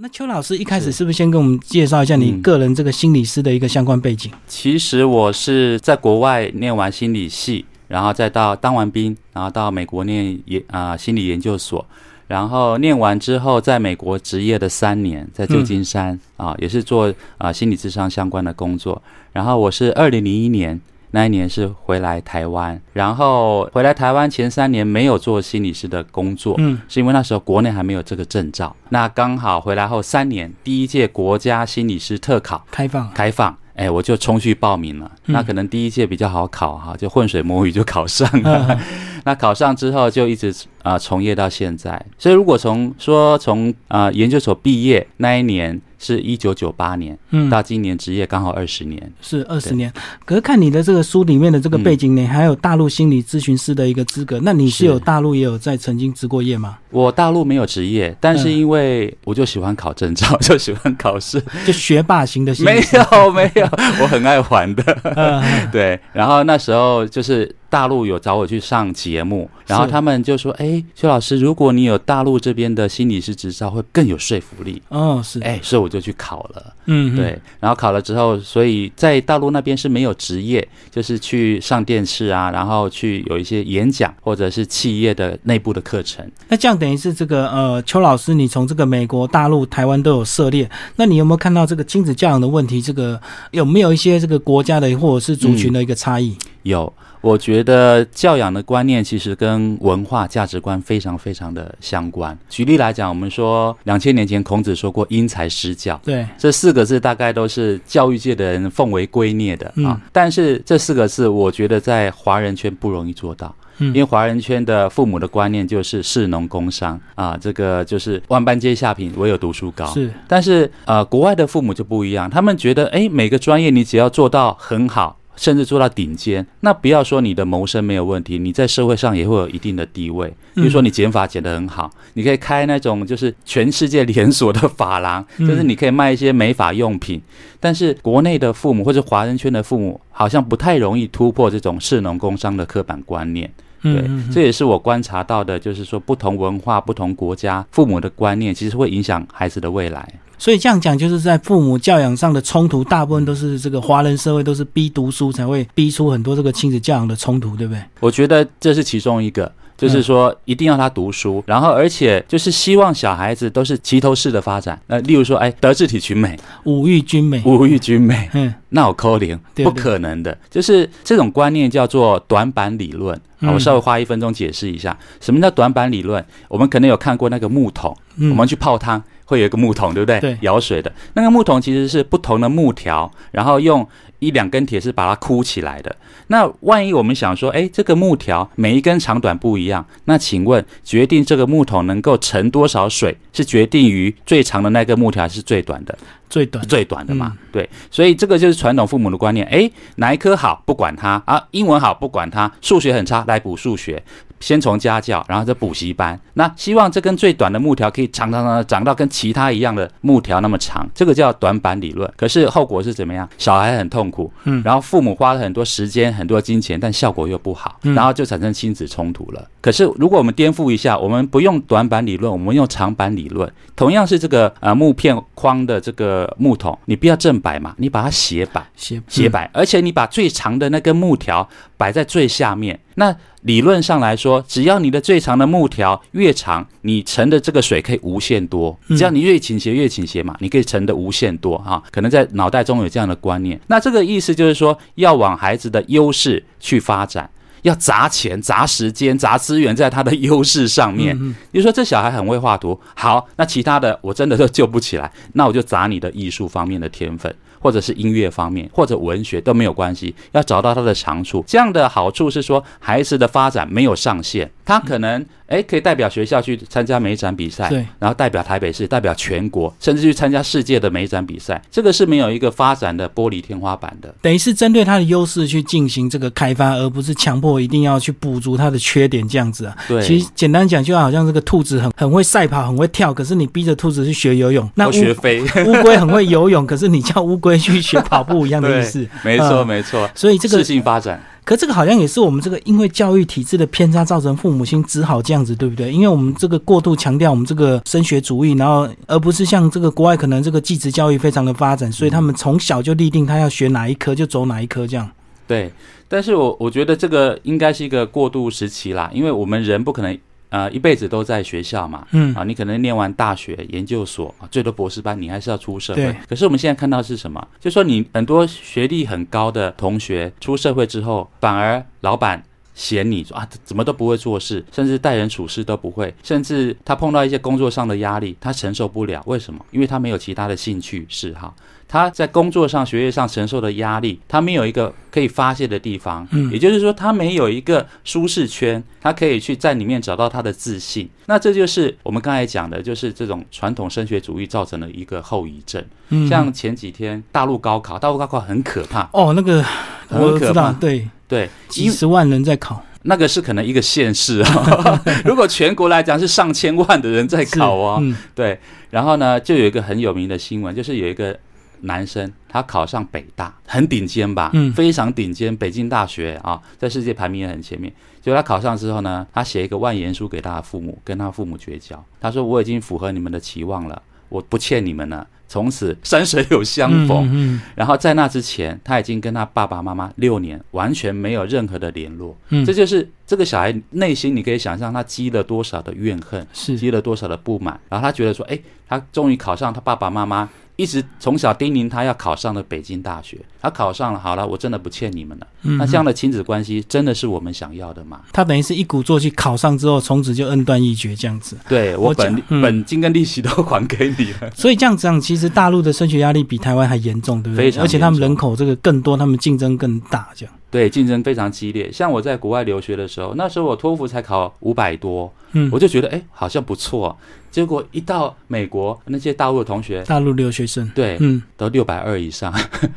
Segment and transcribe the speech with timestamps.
[0.00, 4.30] 那邱老师一开始是不是先跟我们介绍一下你个人这个心理师的一个相关背景？
[4.46, 11.84] 其实我是在国外念完心理系，然后再到当完兵，然后到美国念研啊心理研究所。
[12.28, 19.02] 然后念完之后，在美国职业的三年，在旧金山啊，也是做啊心理智商相关的工作。
[19.32, 20.80] 然后我是二零零一年
[21.10, 28.74] 那一年是回来台湾，然后回来台湾前三年没有做心理师的工作，嗯，是因为那时候国内还没有这个证照。
[28.90, 33.56] 那刚好回来后三年，第一届国家心理师特考开放开放。
[33.74, 35.08] 哎，我就冲去报名了。
[35.26, 38.76] 那可能第一届比较好考哈，就浑水摸鱼就考上了。
[39.28, 42.02] 那考上之后就一直啊从业到现在。
[42.16, 45.78] 所以如果从说从啊研究所毕业那一年。
[46.00, 49.92] 是一九九八年，嗯，到今年职业刚好二十年，是二十年。
[50.24, 56.78] 可是看你的这个书里面的这个背景，你还有大陆心理咨询师的一个资格，那你是有大陆也有在曾经执过业吗？
[56.90, 62.54] 我大陆没有职业，但是因为我就喜欢考证照， 就喜欢考试，就学霸型的。
[62.60, 63.68] 没有没有，
[64.00, 64.84] 我很爱玩的。
[65.72, 67.52] 对，然后那时候就是。
[67.70, 76.74] 大陆有找我去上节目，然后他们就说：“哎，邱老师，如果你有大陆这边的心理师执照，会更有说服力。”哦，是，哎，所以我就去考了。
[76.86, 86.26] 嗯，对，然后考了之后，所以在大陆那边是没有职业，就是去上电视啊，然后去有一些演讲或者是企业的内部的课程。
[86.48, 92.80] 那这样等于是这个呃，邱老师，你从这个美国、大陆、台湾都有涉猎，那你有没有看到这个亲子教养的问题？
[92.80, 96.34] 这个有没有一些这个国家的或者是族群的一个差异？
[96.62, 96.90] 有。
[97.20, 102.36] 我觉得教养的观念其实跟文化价值观非常非常的相关。
[102.48, 110.00] 举例来讲，我们说两千年前孔子说过“因材施教”，对这四个字大概都是教育界的人奉为圭臬的啊。
[110.12, 119.86] 但是这四个字，我觉得在华人圈不容易做到，因为华人圈的父母的观念就是士农工商啊，这个就是万般皆下品，唯有读书高。
[119.86, 125.17] 是，但是呃，国外的父母就不一样，他们觉得哎，每个专业你只要做到很好。
[125.38, 130.28] 甚至做到顶尖，那不要说你的谋生没有问题，你在社会上也会有一定的地位。
[130.54, 137.22] 比如说你减法减得很好，你可以开那种就是全世界连锁的发廊，就是你可以卖一些美发用品。
[137.60, 143.48] 但是国内的父母或者华人圈的父母，好像不太容易突破这种士农工商的刻板观念。
[143.80, 150.12] 对，这也是我观察到的，就是说不同文化、不同国家父母的观念，其实会影响孩子的未来。
[150.38, 157.82] 所以这样讲，就是在父母教养上的冲突，大部分都是这个华人社会都是逼读书才会逼出很多这个亲子教养的冲突，对不对？
[158.00, 164.80] 我觉得这是其中一个，就是说一定要他读书，然后而且就是希望小孩子都是齐头式的发展。
[164.86, 170.36] 那例如说，哎，德智体群美，五育均美，五育均美，嗯，那我扣零，不可能的。
[170.48, 173.20] 就是这种观念叫做短板理论。
[173.40, 176.24] 我稍微花一分钟解释一下，什么叫短板理论？
[176.48, 179.02] 我们可能有看过那个木桶，我们去泡汤。
[179.28, 180.18] 会有一个木桶，对不对？
[180.20, 183.86] 对，舀水的那个木桶其实是不同的木条，然后用
[184.20, 185.94] 一两根铁丝把它箍起来的。
[186.28, 195.96] 那万一我们想说，哎，这个木条每一根长短不一样，那请问决定这个木桶能够盛多少水，是决定于最长的那根木条还是最短的？
[196.30, 197.36] 最短最短的嘛？
[197.50, 199.46] 对，所以这个就是传统父母的观念。
[199.46, 204.02] 哎，哪一科好不管它啊，英文好不管它，数学很差来补数学。
[204.40, 206.18] 先从家教，然后再补习班。
[206.34, 212.10] 那希望这根最短的木条可以长长长长到跟其他一样的木条那么长，这个叫短板理论。
[212.16, 213.28] 可是后果是怎么样？
[213.38, 219.48] 小孩很痛苦，嗯，然后父母花了很多时间、很多金钱，但效果又不好，然后就产生亲子冲突了。
[219.60, 233.14] 可是如果我们颠覆一下，我们不用短板理论，我们用长板理论，同样是这个呃木片框的这个木桶，你不要正摆嘛，你把它斜摆，斜斜摆，而且你把最长的那根木条摆在最下面，那。
[233.42, 238.76] 理论上来说，只要你的最长的木条越长，你盛的这个水可以无限多。
[238.88, 241.82] 只要你越倾斜越倾斜嘛，你可以盛的无限多哈。
[241.92, 243.58] 可能在脑袋中有这样的观念。
[243.68, 247.30] 那这个意思就是说，要往孩子的优势去发展，
[247.62, 251.16] 要砸钱、砸时间、砸资源在他的优势上面。
[251.52, 257.32] 比如说，这小孩很会画图，好，那其他的我真的都救不起来，那我就砸你的艺术方面的天分。
[257.60, 261.44] 或者是音乐方面，或者文学都没有关系，要找到他的长处。
[261.46, 265.24] 这样的好处是说，孩子的发展没有上限，他可能。
[265.48, 274.14] 哎，可以代表学校去参加美展比赛，对，然后代表台北市，代表全国，甚至去参加世界的美展比赛，这个是没有一个发展的玻璃天花板的。
[274.20, 279.76] 等于是针对它的优势去进行这个开发，而不是强迫一定要去补足它的缺点这样子啊。
[279.88, 285.42] 对，其实简单讲，就好像这个兔子很很会赛跑，很会跳，可是你逼着兔子去学游泳，那学飞。
[285.64, 289.06] 乌龟很会游泳，可是你叫乌龟去学跑步一样的意思。
[289.24, 290.08] 没错，没错。
[290.14, 291.18] 所以这个适性发展。
[291.48, 295.90] 可这个好像也是我们这个因为教育体制的偏差，造成父母亲只好这样子，对不对？
[295.90, 305.10] 因为我们这个过度强调我们这个升学主义，然后而不是像这个国外可能这个继职教育非常的发展，所以他们从小就立定他要学哪一科就走哪一科这样。
[305.46, 305.72] 对，
[306.06, 310.18] 但是我我觉得这个应该是一个过渡时期啦，因为我们人不可能。
[310.50, 316.16] 呃，一辈子都在学校嘛，嗯啊，你可能念完大学、研究所啊，最多博士班，你还是要出社会对。
[316.28, 317.46] 可是我们现在看到是什么？
[317.60, 322.42] 就说你很多学历很高的同学出社会之后，反而老板
[322.74, 329.22] 嫌你说啊，怎么都不会做事，甚至待人处事都不会，甚至他碰到一些工作上的压力，他承受不了。
[329.26, 329.64] 为什么？
[329.70, 331.54] 因为他没有其他的兴趣嗜好。
[331.88, 336.52] 他在工作上、学业上承受的压力，他没有一个可以发泄的地方，嗯。
[336.52, 341.08] 也就是说，他没有一个舒适圈，他可以去在里面找到他的自信。
[341.26, 345.82] 那这就是我们刚才讲的，就是这种传统升学主义造成的一个后遗症。
[346.10, 349.62] 嗯，像前几天大陆高考，大陆高考很可怕，哦，那个
[350.08, 358.16] 很我知道，可怕对，对，几十万人在考，那个是可能一个县市啊， 如果全国来讲是上千万的人在是考哦，嗯。
[358.34, 358.58] 对，
[358.90, 361.38] 然后呢，就有一个很有名的新闻，就是有一个
[361.82, 367.92] 男生他考上北大，很顶尖吧，嗯非常顶尖，北京大学啊，在世界排名也很前面。
[368.20, 372.04] 结果他考上之后呢，他写一个万言书给他的父母，跟他父母绝交。
[372.20, 377.24] 他说：“我已经符合你们的期望了，我不欠你们了，从此山水有相逢。
[377.26, 382.36] 嗯嗯然后在那之前，他已经跟他爸爸妈妈六年完全没有任何的联络。
[382.50, 387.78] 嗯这就是这个小孩内心，你可以想象他积了多少的怨恨，是积了多少的不满。
[387.90, 388.58] 然后他觉得说，哎，
[388.88, 395.46] 他终于考上他爸爸妈妈一直从小叮咛他要考上了北京大学，他考上了，好了，我真的不欠你们了。
[395.64, 398.22] 嗯那这样的亲子关系真的是我们想要的吗？
[398.32, 401.54] 他等于是一鼓作气考上之后，从此就恩断义绝这样子。
[401.68, 404.50] 对我本嗯本金跟利息都还给你了。
[404.56, 407.66] 所以这样子讲，其实大陆的升学压力比台湾还严重，对不对？
[407.66, 410.54] 非常而且他们人口这个更多，他们竞争更大，这样。
[410.70, 411.90] 对，竞争非常激烈。
[411.90, 415.68] 像我在国外留学的时候，那时候我托福才考五百多，嗯。
[415.72, 417.16] 我，就觉得哎，好像不错。
[417.50, 422.52] 结果一到美国，那些大陆的同学，大陆留学生，对，嗯，都六百二以上，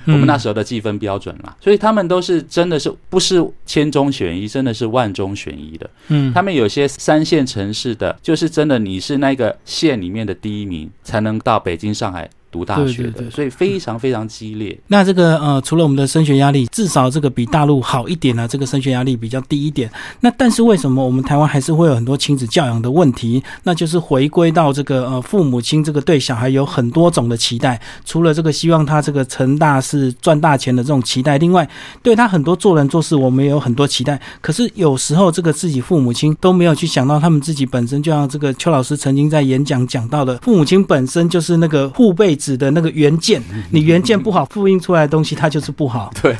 [0.06, 0.13] 嗯。
[0.13, 5.89] 我们那时候的计分标准啦，所以他们都是真的是不是千中选一，真的是万中选一的。
[6.09, 14.77] 嗯，他们有些三线城市的，就是真的你是那个县里面的第一名，才能到北京、上海读大学的，对对对所以非常非常激烈。
[14.88, 19.89] 那这个呃，除了我们的升学压力，至少这个比大陆好一点呢、这个升学压力比较低一点。
[20.19, 23.42] 那但是为什么我们台湾还是会有很多亲子教养的问题？
[23.63, 31.68] 那就是回归到这个呃，父母亲这个对小孩有很多种的期待，除了这个希望他这个成大事、赚大钱的这种期待，另外
[32.04, 34.19] 对他很多做人做事，我们也有很多期待。
[34.42, 43.40] 可是有时候这个自己父母亲都没有去想到，他们自己本身就像这个邱老师曾经在演讲讲到的，父母亲本身就是那个护背子的那个原件，
[43.70, 46.12] 你原件不好，复印出来的东西它就是不好。
[46.20, 46.36] 对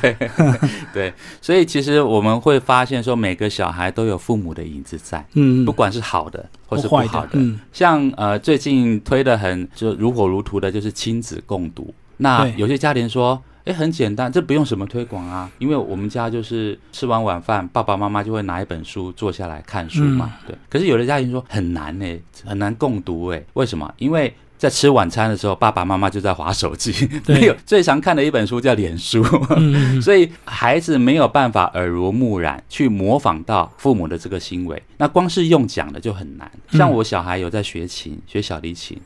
[0.92, 7.30] 对，所以其实我们会发现说，每个小孩都有父母的影子在，嗯，不管是好的或是不好的。
[7.34, 11.94] 嗯，像呃最近推的很就如火如荼的，就是亲子共读。
[12.16, 20.32] 那有些家庭说，哎，很简单，这不用什么推广啊，因为我们家就是吃完晚饭，爸爸妈妈就会拿一本书坐下来看书嘛。
[20.42, 20.56] 嗯对。
[20.68, 23.92] 可是有的家庭说很难呢、很难共读哎、为什么？
[23.98, 26.94] 因为在吃晚餐的时候，爸爸妈妈就在划手机，
[27.26, 29.20] 没有最常看的一本书叫脸书。
[30.00, 36.48] 所以孩子没有办法耳濡目染去模仿到父母的这个行为，那光是用讲的就很难。
[36.70, 38.96] 嗯像我小孩有在学琴，学小提琴，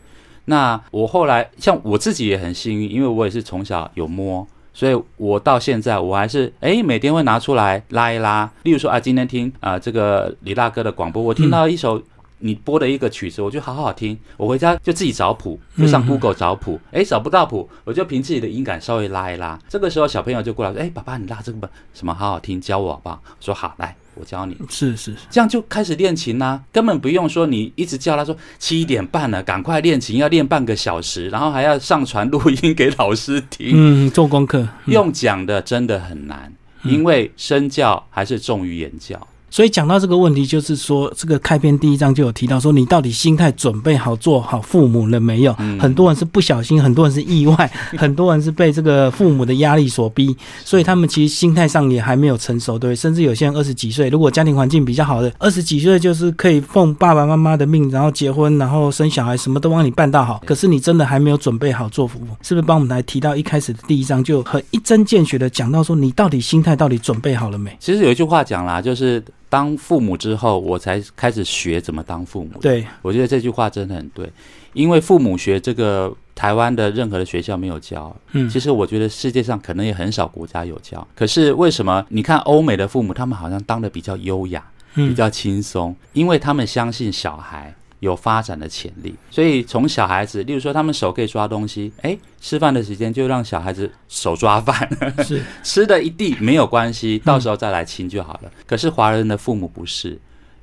[0.45, 4.47] 那我后来像我自己也很幸运，因为我也是从小有摸。
[4.75, 11.99] 所以我到现在我还是哎每天会拿出来拉一拉，例如说啊今天听啊、这个李大哥的广播，我听到一首
[12.39, 19.59] 你播的一个曲子，我觉得好好听，我回家就自己找谱，就上嗯 Google 找谱，哎、找不到谱，我就凭自己的音感稍微拉一拉。
[19.69, 23.23] 这个时候小朋友就过来说，哎、爸爸你拉这个什么好好听，教我好不好？
[23.27, 24.57] 我说好，来我教你。
[24.69, 33.71] 是是是，这样就开始练琴啦、根本不用说你一直叫他说七点半了，赶快练琴，要练半个小时，然后还要上传录音给老师听。
[33.73, 34.61] 嗯，做功课。
[34.61, 36.53] 嗯用讲的真的很难，
[36.85, 39.27] 因为身教还是重于言教。
[39.57, 45.57] 所以讲到这个问题，就是说，这个开篇第一章就有提到说，你到底心态准备好做好父母了没有？
[45.59, 52.95] 嗯很多人是不小心，很多人是意外， 很多人是被这个父母的压力所逼，所以他们其实心态上也还没有成熟，对？
[52.95, 60.43] 甚至有些人二十几岁，如果家庭环境比较好的，二十几岁就是可以奉爸爸妈妈的命，然后结婚，然后生小孩，什么都帮你办到好。
[60.45, 62.67] 可是你真的还没有准备好做父母，是不是？
[62.67, 67.75] 帮我们来提到一开始的第一章，就很一针见血的讲到说，你到底心态到底准备好了没？
[67.81, 74.31] 其实有一句话讲啦，就是当父母之后，我才开始学怎么当父母。，对，我觉得这句话真的很对，
[74.73, 81.07] 因为父母学这个台湾的任何的学校没有教，嗯其实我觉得世界上可能也很少国家有教。
[81.15, 94.89] 可是为什么你看欧美的父母，他们好像当的比较优雅，嗯比较轻松，因为他们相信小孩有发展的潜力，所以从小孩子，例如说他们手可以抓东西，哎，吃饭的时间就让小孩子手抓饭，
[95.25, 98.51] 是 吃的一地没有关系，到时候再来亲就好了。
[98.67, 100.19] 可是华人的父母不是。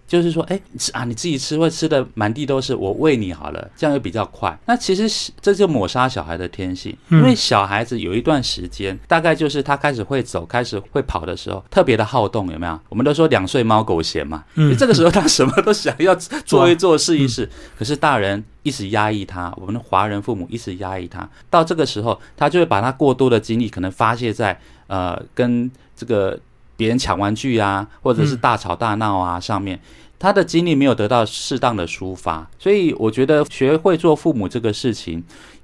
[0.07, 4.55] 就是说，哎，吃啊，你自己吃会吃的满地都是，我喂你好了，这样又比较快。
[4.65, 12.79] 那其实是这就抹杀小孩的天性，嗯因为小孩子有一段时间，大概就是他开始会走、开始会跑的时候，特别的好动，有没有？
[12.89, 14.75] 我们都说两岁猫狗嫌嘛，嗯。
[14.77, 16.13] 这个时候他什么都想要
[16.45, 26.37] 做一做、试一试，可是大人一直压抑他，我们的华人父母一直压抑他，到这个时候，他就会把他过多的精力可能发泄在呃跟这个
[26.75, 29.79] 别人抢玩具啊，或者是大吵大闹啊上面。
[30.19, 35.21] 他的精力没有得到适当的抒发，所以我觉得学会做父母这个事情，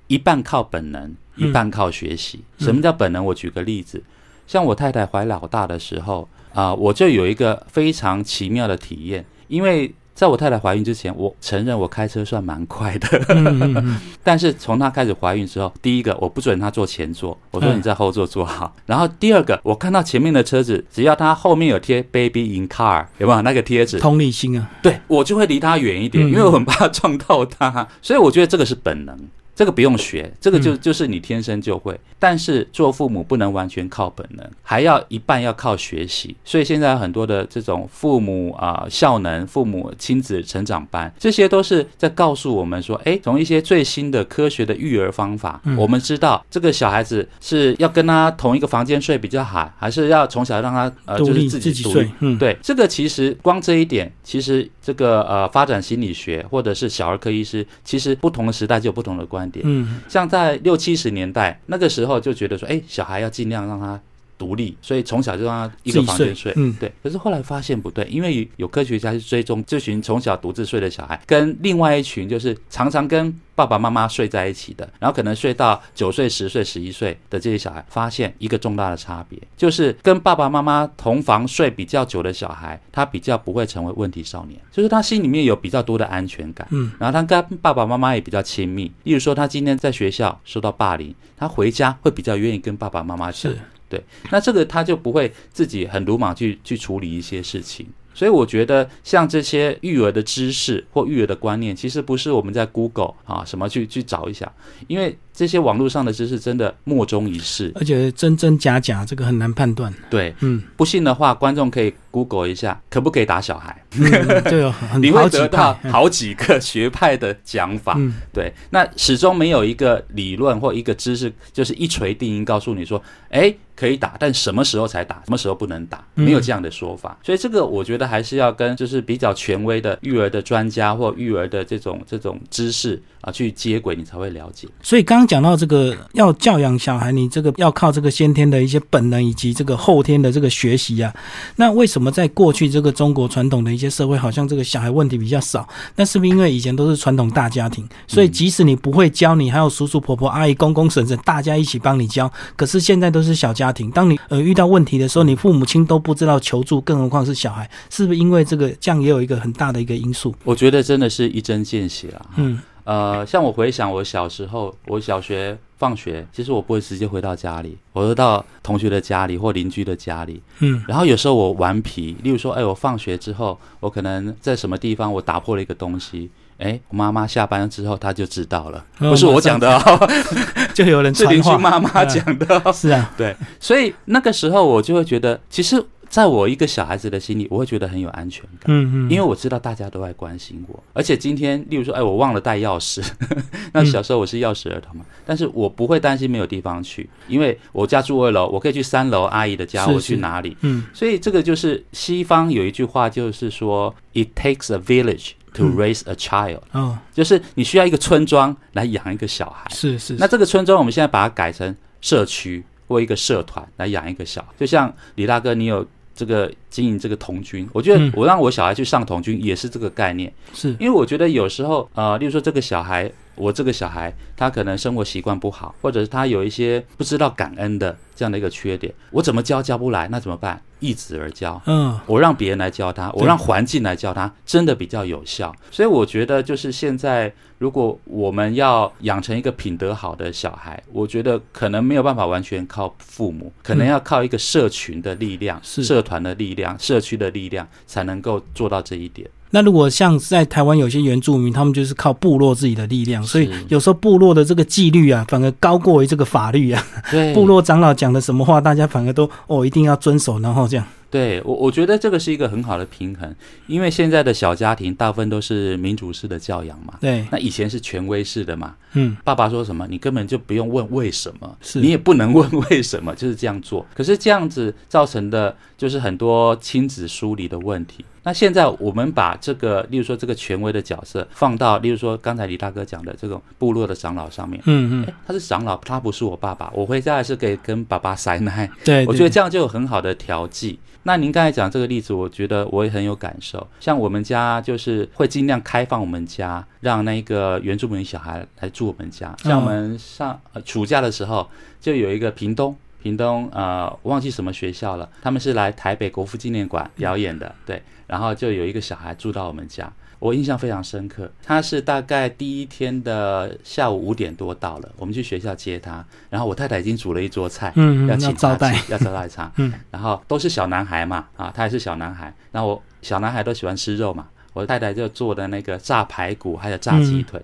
[0.08, 2.42] 一半靠本能，一半靠学习。
[2.58, 3.24] 嗯什么叫本能？
[3.24, 4.04] 我举个例子，
[4.48, 14.02] 像我太太怀老大的时候啊、我就有一个非常奇妙的体验，因为在我太太怀孕之前，我承认我开车算蛮快的，嗯嗯嗯。
[14.22, 17.78] 但是从她开始怀孕之后，第一个我不准她坐前座，我说嗯。
[17.78, 18.76] 你在后座坐好。
[18.86, 23.98] 然后第二个，我看到前面的车子，只要它后面有贴 “baby in car”，有没有那个贴纸？
[23.98, 26.28] 同理心啊，对我就会离她远一点，嗯。
[26.28, 29.18] 因为我很怕撞到她，所以我觉得这个是本能，
[29.60, 32.00] 这个不用学，这个就嗯就是你天生就会。
[32.18, 36.34] 但是做父母不能完全靠本能，还要一半要靠学习。
[36.46, 59.66] 所以现在很多的这种父母啊、效能、父母亲子成长班，这些都是在告诉我们说，哎，从一些最新的科学的育儿方法，嗯我们知道这个小孩子是要跟他同一个房间睡比较好，还是要从小让他呃就是自自己睡己独立。，嗯，对，这个其实光这一点，其实这个呃发展心理学或者是小儿科医师，其实不同的时代就有不同的观点。
[59.68, 64.00] 嗯像在六七十年代那个时候，就觉得说，哎，小孩要尽量让他
[64.40, 66.34] 独立，所以从小就让他一个房间睡。
[66.34, 66.92] 睡嗯对。
[67.04, 86.66] 可是后来发现不对，因为有科学家去追踪这群从小独自睡的小孩，跟另外一群就是常常跟爸爸妈妈睡在一起的，然后可能睡到九岁、十岁、十一岁的这些小孩，发现一个重大的差别，就是跟爸爸妈妈同房睡比较久的小孩，他比较不会成为问题少年，就是他心里面有比较多的安全感。
[86.72, 88.90] 嗯，然后他跟爸爸妈妈也比较亲密。
[89.04, 93.60] 例如说，他今天在学校受到霸凌，他回家会比较愿意跟爸爸妈妈讲是。
[93.90, 97.86] 对，那这个他就不会自己很鲁莽去去处理一些事情。
[98.12, 104.52] 所以我觉得像这些育儿的知识或育儿的观念，其实不是我们在 Google 啊什么去去找一下，
[104.88, 107.72] 因为这些网络上的知识真的莫衷一是。
[107.76, 113.82] 而且真真假假这个很难判断，对，嗯，不信的话，观众可以 Google 一下，可不可以打小孩？
[113.98, 117.94] 嗯就有很 你会得到，好几个 学派的讲法。
[117.98, 127.18] 嗯对，那始终没有一个理论或一个知识，就是一锤定音告诉你说，哎，可以打，但什么时候才打，什么时候不能打，嗯没有这样的说法。
[127.24, 134.68] 所以这个我觉得还是要跟就是比较权威的育儿的专家或育儿的这种这种知识啊去接轨，你才会了解。
[134.82, 141.16] 所以刚刚讲到这个要教养小孩，你这个要靠这个先天的一些本能以及这个后天的这个学习啊。
[141.56, 145.66] 那为什么在过去这个中国传统的一些社会，好像这个小孩问题比较少？
[145.96, 152.30] 那是不是因为以前都是传统大家庭，所以即使你不会教，你还有叔叔婆婆、阿姨、公公、婶婶，大家一起帮你教。
[152.56, 160.34] 可是现在都是小家庭，当你呃遇到问题的时候，你父母亲都不知道求助，更何况是小孩，是不是因为这个这样也有一个很大的一个因素？
[160.44, 162.26] 我觉得真的是一针见血啊。
[162.38, 170.42] 嗯呃，像我回想我小时候，我小学放学，其实我不会直接回到家里，我会到同学的家里或邻居的家里。
[170.58, 180.10] 嗯然后有时候我顽皮，例如说，哎，我放学之后，我可能在什么地方我打破了一个东西，哎，我妈妈下班之后她就知道了，哦不是我讲的哦，
[180.76, 182.72] 就有人是邻居妈妈讲的哦。
[182.72, 188.64] 是啊，对，所以那个时候我就会觉得，其实在我一个小孩子的心里，我会觉得很有安全感。
[188.66, 193.08] 嗯嗯，因为我知道大家都在关心我，而且今天，例如说，哎，我忘了带钥匙，
[193.74, 200.58] 那小时候我是钥匙儿童嘛，但是我不会担心没有地方去，因为我家住二楼，我可以去三楼阿姨的家，是我去哪里？
[200.62, 209.70] 嗯所以这个就是西方有一句话，就是说，it takes a village to 嗯 raise a child，、哦，就是你需要一个村庄来养一个小孩。
[209.70, 215.86] 是是，那这个村庄，我们现在把它改成社区或一个社团来养一个小孩，就像李大哥，你有。
[216.16, 230.62] 这个经营这个童军，我觉得嗯我让我小孩去上童军也是这个概念，是因为我觉得有时候，呃，例如说这个小孩，我这个小孩他可能生活习惯不好，或者是他有一些不知道感恩的这样的一个缺点，我怎么教教不来，那怎么办？
[230.80, 231.62] 易子而教。
[231.66, 235.56] 嗯，我让别人来教他，我让环境来教他，真的比较有效。
[235.72, 249.30] 所以我觉得，就是现在，如果我们要养成一个品德好的小孩，我觉得可能没有办法完全靠父母，可能要靠一个社群的力量、是社团的力量、社区的力量，才能够做到这一点。
[249.52, 256.86] 那如果像在台湾有些原住民，他们就是靠部落自己的力量，所以有时候部落的这个纪律啊，反而高过于这个法律啊。
[257.10, 260.86] 对 部落长老讲的什么话，大家反而都哦一定要遵守，然后这样。
[261.12, 263.34] 对我，我觉得这个是一个很好的平衡，
[263.66, 266.94] 因为现在的小家庭大部分都是民主式的教养嘛。
[267.02, 273.84] 对，那以前是权威式的嘛，嗯，爸爸说什么，你根本就不用问为什么，是你也不能问为什么，就是这样做。
[273.96, 278.06] 可是这样子造成的就是很多亲子疏离的问题。
[278.24, 288.70] 那现在我们把这个，例如说这个权威的角色放到，例如说刚才李大哥讲的这种部落的长老上面，嗯嗯，他是长老，他不是我爸爸，我回家还是可以跟爸爸塞奶。
[288.84, 290.80] 对，我觉得对这样就有很好的调剂。
[291.04, 293.66] 那您刚才讲这个例子，我觉得我也很有感受。
[293.80, 299.34] 像我们家就是会尽量开放我们家，让那个原住民小孩来住我们家。
[299.40, 301.50] 像我们上、呃暑假的时候，
[301.80, 302.76] 就有一个屏东。
[303.02, 311.32] 屏东呃，忘记什么学校了，他们是来台北国父纪念馆表演的，对，然后就有一个小孩住到我们家，我印象非常深刻。
[311.44, 327.40] 他是大概第一天的下午五点多到了，我们去学校接他，然后我太太已经煮了一桌菜，嗯嗯要请要招待，要招待他，嗯，然后都是小男孩嘛，啊，他也是小男孩，然后我小男孩都喜欢吃肉嘛，我太太就做的那个炸排骨还有炸鸡腿，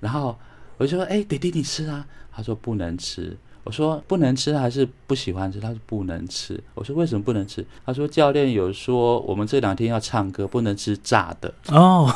[0.00, 0.34] 然后
[0.78, 3.36] 我就说，哎，弟弟你吃啊，他说不能吃。
[3.66, 5.58] 我说不能吃还是不喜欢吃？
[5.58, 6.62] 他说不能吃。
[6.72, 7.66] 我说为什么不能吃？
[7.84, 11.52] 他说教练有说我们这两天要唱歌，不能吃炸的。
[11.70, 12.08] 哦，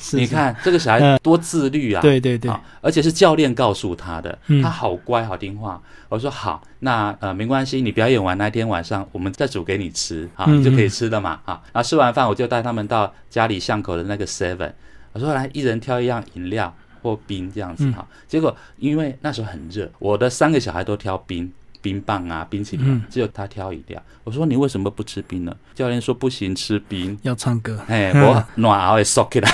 [0.00, 2.00] 是是你看这个小孩 嗯多自律啊！
[2.00, 5.78] 对对对啊，而且是教练告诉他的，嗯他好乖好听话。
[6.08, 11.60] 我说好，那呃没关系，你表演完那天晚上我们再煮给你吃啊，就可以吃了嘛啊。
[11.70, 14.72] 然后吃完饭我就带他们到家里巷口的那个 Seven，
[15.12, 16.74] 我说来一人挑一样饮料
[17.08, 18.06] 或冰这样子嗯哈。
[18.26, 21.52] 结果因为那时候很热，我的三个小孩都挑冰。
[21.80, 24.02] 冰棒啊，冰淇淋只有他挑饮料。
[24.24, 25.56] 我说你为什么不吃冰呢？
[25.76, 27.16] 教练说不行，吃冰。
[27.22, 29.48] 要唱歌，哎，嗯我暖熬也收起来。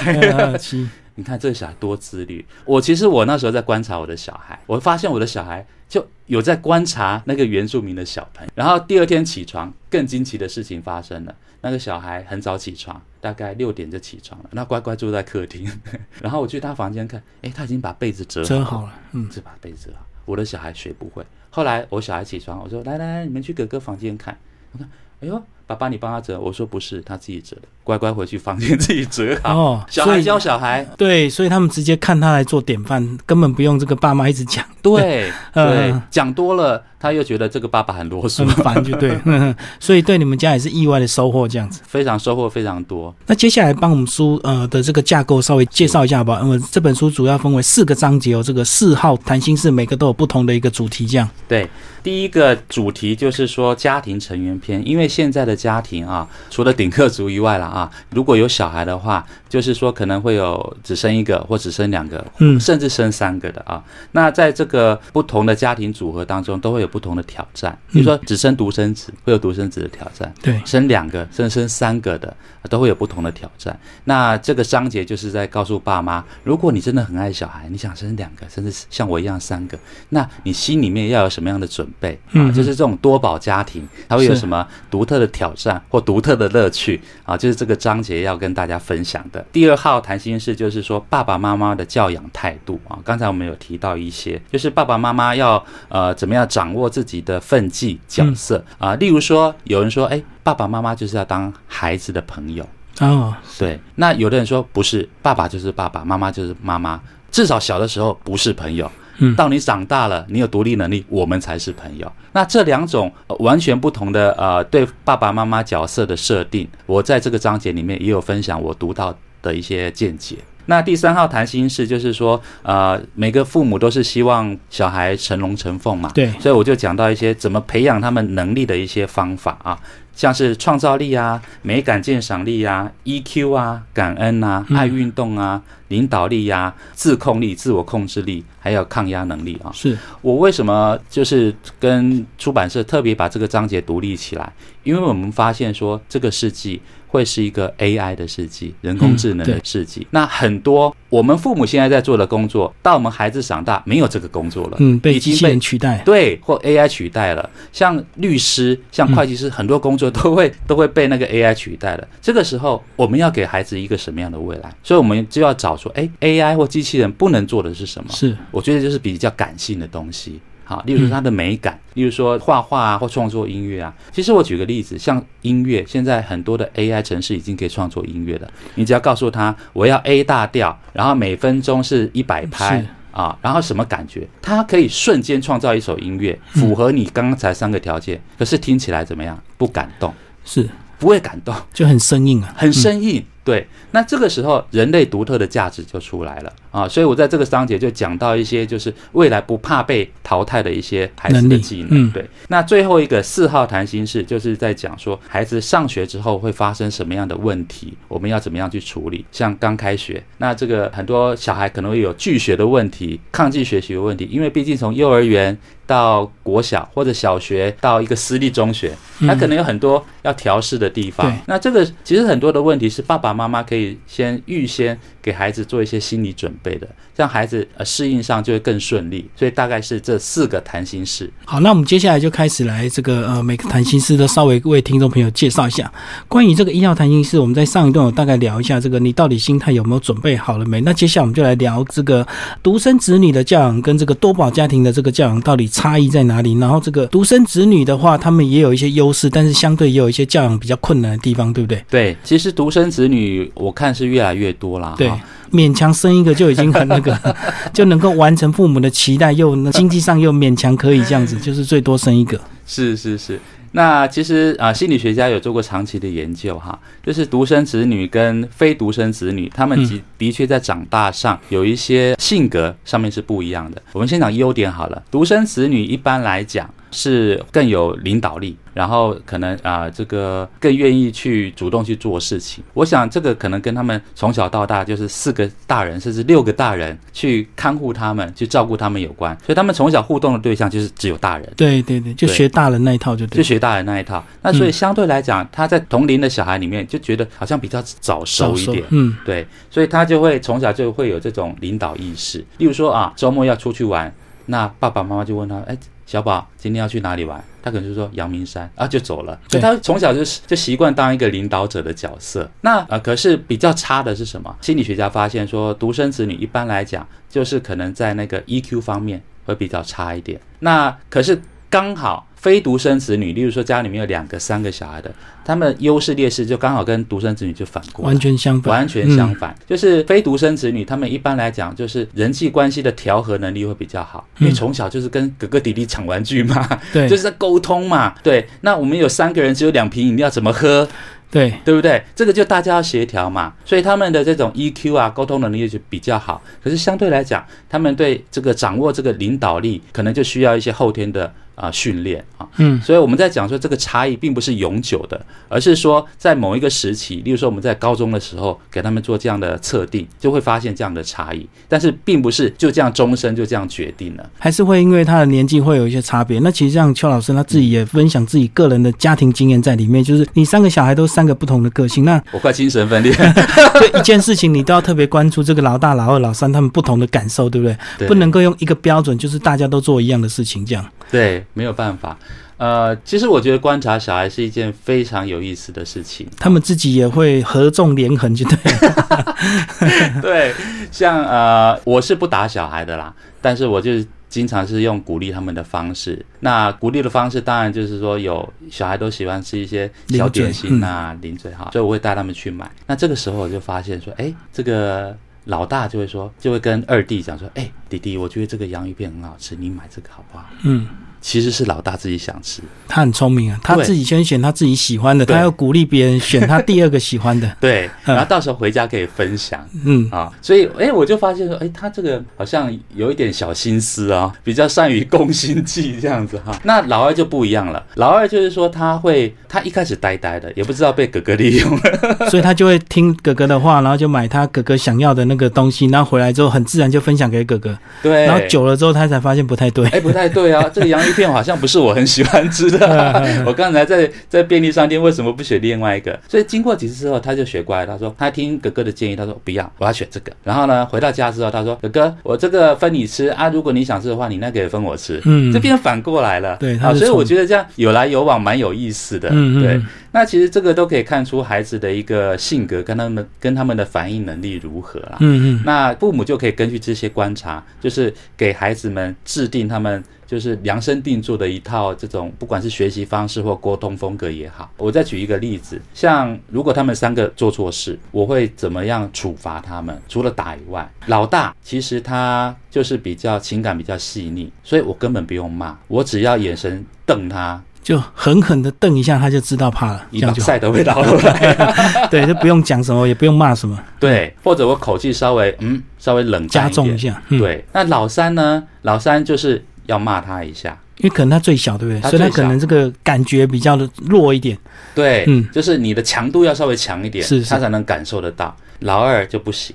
[1.17, 2.43] 你看这个小孩多自律。
[2.65, 8.51] 我其实我那时候在观察我的小孩，我发现我的小孩就有在观察那个原住民的小朋友。
[8.55, 11.35] 然后第二天起床，更惊奇的事情发生了。
[11.61, 15.67] 那个小孩很早起床，大概六点就起床了，那乖乖坐在客厅。
[16.21, 20.05] 然后我去他房间看，哎，他已经把被子折折好了，嗯，是把被子折好。
[20.27, 21.25] 我的小孩学不会。
[21.49, 24.39] 后来我小孩起床，我说来来来，你们去哥哥房间看。
[24.73, 24.87] 我看，
[25.21, 26.39] 哎呦，爸爸你帮他折。
[26.39, 29.57] 我说不是，他自己折的，乖乖回去房间自己折好。
[29.57, 41.81] 哦，小孩教小孩， 对，所以他们直接看他来做典范，根本不用这个爸妈一直讲，对 嗯对，讲多了，他又觉得这个爸爸很啰嗦很，烦，就对，嗯 所以对你们家也是意外的收获这样子。
[41.87, 43.15] 非常收获非常多。
[43.27, 46.41] 那接下来帮我们书呃的这个架构稍微介绍一下吧。
[46.43, 51.29] 呃，这本书主要分为四个章节哦，这个四号谈心室每个都有不同的一个主题，这样。
[51.49, 51.69] 对，
[52.03, 63.83] 第一个主题就是说家庭成员篇，因为现在的家庭啊，除了顶客族以外了啊，如果有小孩的话，就是说可能会有只生一个或只生两个，嗯甚至生三个的啊。
[64.13, 67.77] 那在这个不同的家庭组合当中，都会有不同的挑战。
[67.91, 70.33] 比如说只生独生子，会有独生子的挑战。
[70.43, 72.35] 对，生两个甚至生三个的，
[72.69, 73.79] 都会有不同的挑战。
[74.05, 82.33] 那这个章节就是在告诉爸妈，如果你真的很爱小孩，你想生两个，甚至像我一样三个，那你心里面要有什么样的准备啊？
[82.35, 87.37] 嗯就是这种多宝家庭，它会有什么独特的挑战或独特的乐趣啊？
[87.37, 89.45] 就是这个章节要跟大家分享的。
[89.53, 92.99] 第二号谈心事就是说爸爸妈妈的教养态度啊。
[93.05, 98.95] 刚才我们有提到一些，就是爸爸妈妈要呃怎么样掌握自己的分际角色啊。
[98.95, 102.67] 例如说，有人说，哎，爸爸妈妈就是要当孩子的朋友。
[103.01, 108.91] 哦，对，那有的人说不是，爸爸就是爸爸，妈妈就是妈妈，至少小的时候不是朋友。
[109.19, 109.35] 嗯。
[109.37, 112.11] 到你长大了，你有独立能力，我们才是朋友。
[112.33, 120.37] 那这两种、呃完全不同的呃对爸爸妈妈角色的设定，我在这个章节里面也有分享我读到的一些见解。
[120.67, 129.79] 那第三号谈心事就是说，呃，每个父母都是希望小孩成龙成凤嘛，对，所以我就讲到一些怎么培养他们能力的一些方法啊，
[130.15, 134.77] 像是创造力啊、美感鉴赏力啊、EQ 啊、感恩啊、嗯。
[134.79, 139.71] 爱运动啊、领导力呀、自控力、自我控制力，还有抗压能力啊。
[139.73, 144.53] 是我为什么就是跟出版社特别把这个章节独立起来？
[144.83, 150.07] 因为我们发现说，这个世纪会是一个 AI 的世纪，人工智能的世纪。
[150.11, 156.03] 那很多我们父母现在在做的工作，到我们孩子长大没有这个工作了，嗯，被机器已经被人取代。
[156.05, 157.49] 对或 AI 取代了。
[157.73, 162.07] 像律师、像会计师，很多工作都会都会被那个 AI 取代了。
[162.21, 164.71] 这个时候，我们要给孩子一个什么样的未来？
[164.83, 168.11] 所以我们就要找说，哎，AI 或机器人不能做的是什么？
[168.13, 170.41] 是我觉得就是比较感性的东西。
[170.67, 173.93] 好，例如说它的美感，例如说画画啊，或创作音乐啊。
[174.11, 178.51] 其实我举个例子，像音乐，现在很多的 AI 城市已经可以创作音乐了。
[178.75, 188.19] 你只要告诉他我要 A 大调，然后每分钟是一百拍啊，然后什么感觉，它可以瞬间创造一首音乐，符合你刚才三个条件。
[188.39, 189.39] 可是听起来怎么样？
[189.59, 190.15] 不感动，
[190.47, 190.67] 是，
[190.99, 192.55] 不会感动，就很生硬啊。
[192.57, 193.23] 很生硬。
[193.45, 196.89] 对，那这个时候人类独特的价值就出来了啊！
[196.89, 201.89] 所以我在这个章节就讲到一些就是未来不怕被淘汰的一些孩子的技能。
[201.91, 209.25] 嗯对，那最后一个四号谈心事就是在讲说孩子上学之后会发生什么样的问题，我们要怎么样去处理。
[209.31, 215.55] 像刚开学，那这个很多小孩可能会有拒学的问题、抗拒学习的问题，因为毕竟从幼儿园
[215.87, 221.39] 到国小或者小学到一个私立中学，他可能有很多要调试的地方对。
[221.47, 229.29] 那这个其实很多的问题是爸爸妈妈可以先预先给孩子做一些心理准备的，这样孩子呃适应上就会更顺利。
[229.37, 231.31] 所以大概是这四个谈心事。
[231.45, 235.91] 好，那我们接下来就开始来这个呃，每个谈心事都稍微为听众朋友介绍一下
[236.29, 237.39] 关于这个一号谈心事。
[237.39, 240.81] 我们在上一段有大概聊一下这个你到底心态有没有准备好了没？
[240.81, 242.27] 那接下来我们就来聊这个
[242.63, 246.57] 独生子女的教养跟这个多宝家庭的这个教养到底差异在哪里？
[246.61, 251.85] 然后这个独生子女的话，他们也有一些优势，但是相对也有一些教养比较困难的地方，对不对？
[251.91, 254.95] 对，其实独生子女我看是越来越多啦。
[254.97, 255.11] 对，
[255.53, 257.19] 勉强生一个就已经很那个，
[257.75, 262.41] 就能够完成父母的期待，又经济上又勉强可以这样子，就是最多生一个。
[262.65, 263.41] 是是是。
[263.77, 273.83] 那其实啊、心理学家有做过长期的研究哈，就是独生子女跟非独生子女，他们的的确在长大上有一些性格上面是不一样的。
[273.93, 282.63] 我们先讲优点好了，独生子女一般来讲是更有领导力，然后可能啊、这个更愿意去主动去做事情。
[282.73, 291.53] 我想这个可能跟他们从小到大就是四个大人甚至六个大人去看护他们、去照顾他们有关，所以他们从小互动的对象就是只有大人。
[291.57, 293.39] 对对对，就学大人那一套就对。
[293.39, 294.25] 就学大人那一套。
[294.41, 298.85] 那所以相对来讲，他在同龄的小孩里面就觉得好像比较早熟一点。
[298.91, 302.39] 嗯，对，所以他就会从小就会有这种领导意识。
[302.59, 304.13] 例如说啊，周末要出去玩，
[304.47, 305.77] 那爸爸妈妈就问他，哎，
[306.07, 307.43] 小宝今天要去哪里玩？
[307.63, 309.39] 他可能就说阳明山啊，就走了。
[309.49, 312.51] 所以他从小就就习惯当一个领导者的角色。
[312.61, 314.55] 那呃，可是比较差的是什么？
[314.61, 320.39] 心理学家发现说，独生子女一般来讲，就是可能在那个 EQ 方面会比较差一点。
[320.59, 325.11] 那可是刚好非独生子女，例如说家里面有两个、三个小孩的，
[325.47, 328.21] 他们优势劣势就刚好跟独生子女就反过来完。
[328.21, 328.75] 全相反。
[328.75, 338.15] 完全相反，就是非独生子女，他们一般来讲就是人际关系的调和能力会比较好，因为嗯从小就是跟哥哥弟弟抢玩具嘛，对， 就是在沟通嘛。
[338.23, 340.87] 对，那我们有三个人，只有两瓶饮料，怎么喝？
[341.31, 342.05] 对，对不对？
[342.15, 346.41] 这个就大家要协调嘛，所以他们的这种 EQ 啊，沟通能力就比较好。
[346.63, 352.47] 可是相对来讲，他们对这个掌握这个领导力，可能就需要一些后天的啊、训练啊。
[352.57, 361.47] 嗯，所以我们在讲说这个差异并不是永久的，而是说在某一个时期，例如说我们在高中的时候给他们做这样的测定，就会发现这样的差异。
[361.69, 364.31] 但是并不是就这样终身就这样决定了。
[364.39, 366.39] 还是会因为他的年纪会有一些差别。
[366.41, 377.77] 那其实像邱老师他自己也分享自己个人的家庭经验在里面，就是你三个小孩都三个不同的个性，那我快精神分裂， 就一件事情你都要特别关注这个老大、老二、老三他们不同的感受，对不对？
[377.99, 380.85] 对不能够用一个标准，就是大家都做一样的事情这样。
[381.11, 382.19] 对，没有办法。
[382.57, 386.27] 呃，其实我觉得观察小孩是一件非常有意思的事情。
[386.39, 389.37] 他们自己也会合纵连横，就对了。
[390.23, 390.55] 对，
[390.93, 396.25] 像呃，我是不打小孩的啦，但是我就是经常是用鼓励他们的方式。
[396.41, 402.71] 那鼓励的方式当然就是说，有小孩都喜欢吃一些小点心啊、零嘴哈，所以我会带他们去买。
[402.87, 405.15] 那这个时候我就发现说，哎，这个。
[405.47, 410.89] 老大就会说，就会跟二弟讲说：“哎、弟弟，我觉得这个洋芋片很好吃，你买这个好不好嗯，？”
[411.27, 417.51] 其实是老大自己想吃，他很聪明啊，他自己先选他自己喜欢的，他要鼓励别人选他第二个喜欢的。
[417.61, 418.15] 对， 嗯。
[418.15, 419.67] 然后到时候回家可以分享。
[419.85, 426.59] 嗯，啊，所以哎，我就发现说，哎，他这个好像有一点小心思啊，比较善于攻心计这样子哈。
[426.65, 431.71] 那老二就不一样了，老二就是说他会，他一开始呆呆的，也不知道被哥哥利用。
[431.71, 439.85] 了，所以他就会听哥哥的话，然后就买他哥哥想要的那那个东西，然后回来之后很自然就分享给哥哥，对，然后久了之后他才发现不太对。
[439.89, 442.85] 哎，不太对啊，这个洋芋片好像不是我很喜欢吃的。
[443.47, 446.19] 我刚才在在便利商店为什么不选另外一个？
[446.29, 450.33] 所以经过几次之后，他就学乖，他说他听哥哥的建议，他说不要，我要选这个。
[450.43, 455.21] 然后呢，回到家之后，他说哥哥，我这个分你吃啊，如果你想吃的话，你那个也分我吃。
[455.25, 456.57] 嗯，这边反过来了。
[456.59, 459.29] 对，啊，所以我觉得这样有来有往，蛮有意思的。
[459.31, 459.63] 嗯嗯。
[459.63, 459.81] 对，
[460.13, 465.17] 那其实这个都可以看出孩子的一个性格跟他们跟他们的反应能力如何啦。
[465.21, 465.63] 嗯嗯。
[465.65, 470.03] 那父母就可以根据这些观察，就是给孩子们制定他们。
[470.27, 474.71] 就是量身定做的一套这种，不管是学习方式或沟通风格也好。
[474.77, 480.01] 我再举一个例子，像如果他们三个做错事，我会怎么样处罚他们？
[480.09, 492.09] 除了打以外，老大其实他就是比较情感比较细腻，所以我根本不用骂，我只要眼神瞪他， 就狠狠的瞪一下，他就知道怕了，一把晒的味道出来。
[492.11, 493.79] 对，就不用讲什么，也不用骂什么。
[494.01, 497.23] 对，或者我口气稍微嗯稍微冷加重一下。
[497.29, 498.65] 对，那老三呢？
[498.83, 499.63] 老三就是。
[499.87, 502.11] 要骂他一下，因为可能他最小，对不对？
[502.11, 504.57] 所以他可能这个感觉比较的弱一点。
[504.95, 508.57] 对，嗯，就是你的强度要稍微强一点，是他才能感受得到。
[508.81, 509.75] 老二就不行，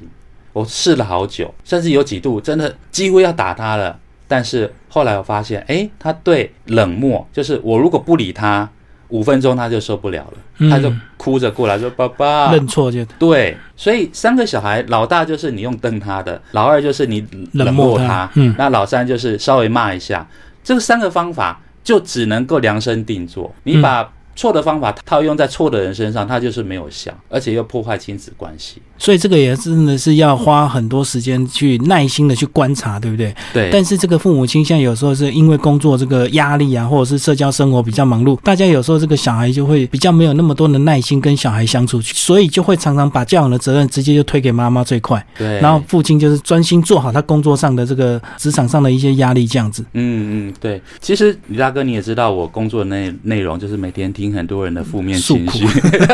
[0.54, 3.98] 我试了好久，甚至有几度真的几乎要打他了。
[4.28, 8.69] 但是后来我发现，哎，他对冷漠，就是我如果不理他。
[9.10, 20.28] 五分钟他就受不了了，他就哭着过来说：“爸爸，认错就对。”所以三个小孩，老大就是你用瞪他的，老二就是你冷漠他，嗯，那老三就是稍微骂一下。
[20.63, 24.10] 这个三个方法就只能够量身定做，你把。
[24.36, 28.82] 错的方法套用在错的人身上，他就是没有效，而且又破坏亲子关系。
[29.00, 33.34] 所以这个也真的是要花很多时间去耐心的去观察，对不对？
[33.54, 33.70] 对。
[33.72, 45.26] 但是这个父母亲现在有时候是因为工作这个压力啊，或者是社交生活比较忙碌，大家有时候这个小孩就会比较没有那么多的耐心跟小孩相处，所以就会常常把教养的责任直接就推给妈妈最快。
[45.38, 45.60] 对。
[45.60, 49.84] 然后父亲就是专心做好他工作上的这个职场上的一些压力这样子。
[49.94, 50.82] 嗯嗯，对。
[51.02, 54.30] 其实李大哥你也知道，我工作内内容就是每天听。
[54.30, 55.66] 很多人的负面情绪，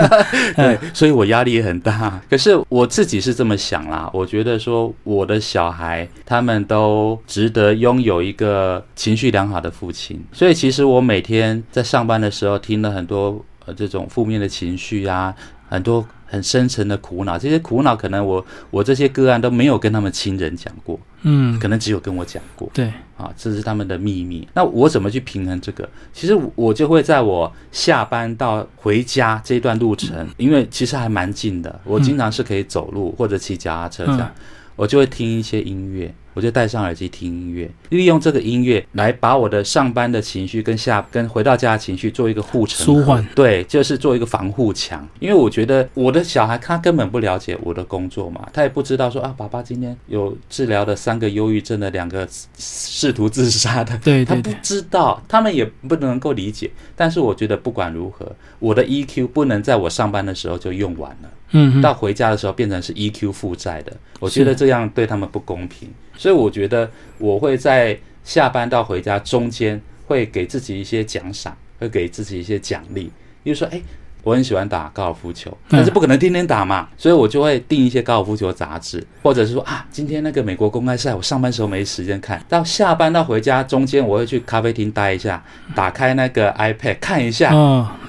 [0.55, 2.17] 对，所以我压力也很大。
[2.29, 10.21] 可是我自己是这么想啦，我觉得说我的小孩他们都值得拥有一个情绪良好的父亲。
[10.33, 15.33] 所以其实我每天在上班的时候听了很多呃这种负面的情绪啊，
[15.69, 16.05] 很多。
[16.27, 22.85] 很深沉的苦恼，这些苦恼可能我我这些个案都没有跟他们亲人讲过，嗯，可能只有跟我讲过，对，
[23.17, 24.47] 啊，这是他们的秘密。
[24.53, 25.89] 那我怎么去平衡这个？
[26.13, 34.31] 其实我就会在我下班到回家这段路程，因为其实还蛮近的，我经常是可以走路或者骑脚踏车这样，
[34.75, 36.13] 我就会听一些音乐。
[36.35, 43.25] 我就戴上耳机听音乐，利用这个音乐来把我的上班的情绪跟下跟回到家的情绪做一个护城舒缓。
[43.33, 45.07] 对，就是做一个防护墙。
[45.21, 56.69] 因为我觉得我的小孩他根本不了解我的工作嘛，他也不知道说啊，爸爸今天有治疗的三个忧郁症的两个试图自杀的， 对，他不知道，他们也不能够理解。
[56.97, 61.29] 但是我觉得不管如何，我的 EQ 不能在我上班的时候就用完了。
[61.57, 73.09] 嗯，到回家的时候变成是 EQ 负债的，我觉得这样对他们不公平，所以我觉得我会在下班到回家中间会给自己一些奖赏，会给自己一些奖励，
[73.41, 73.81] 比如说，哎，
[74.21, 82.43] 我很喜欢打高尔夫球，但是不可能天天打嘛，所以我就会订一些高尔夫球杂志，或者是说啊，今天那个美国公开赛，我上班时候没时间看。
[82.49, 85.41] 到下班到回家中间，我会去咖啡厅待一下，
[85.73, 87.55] 打开那个 iPad 看一下，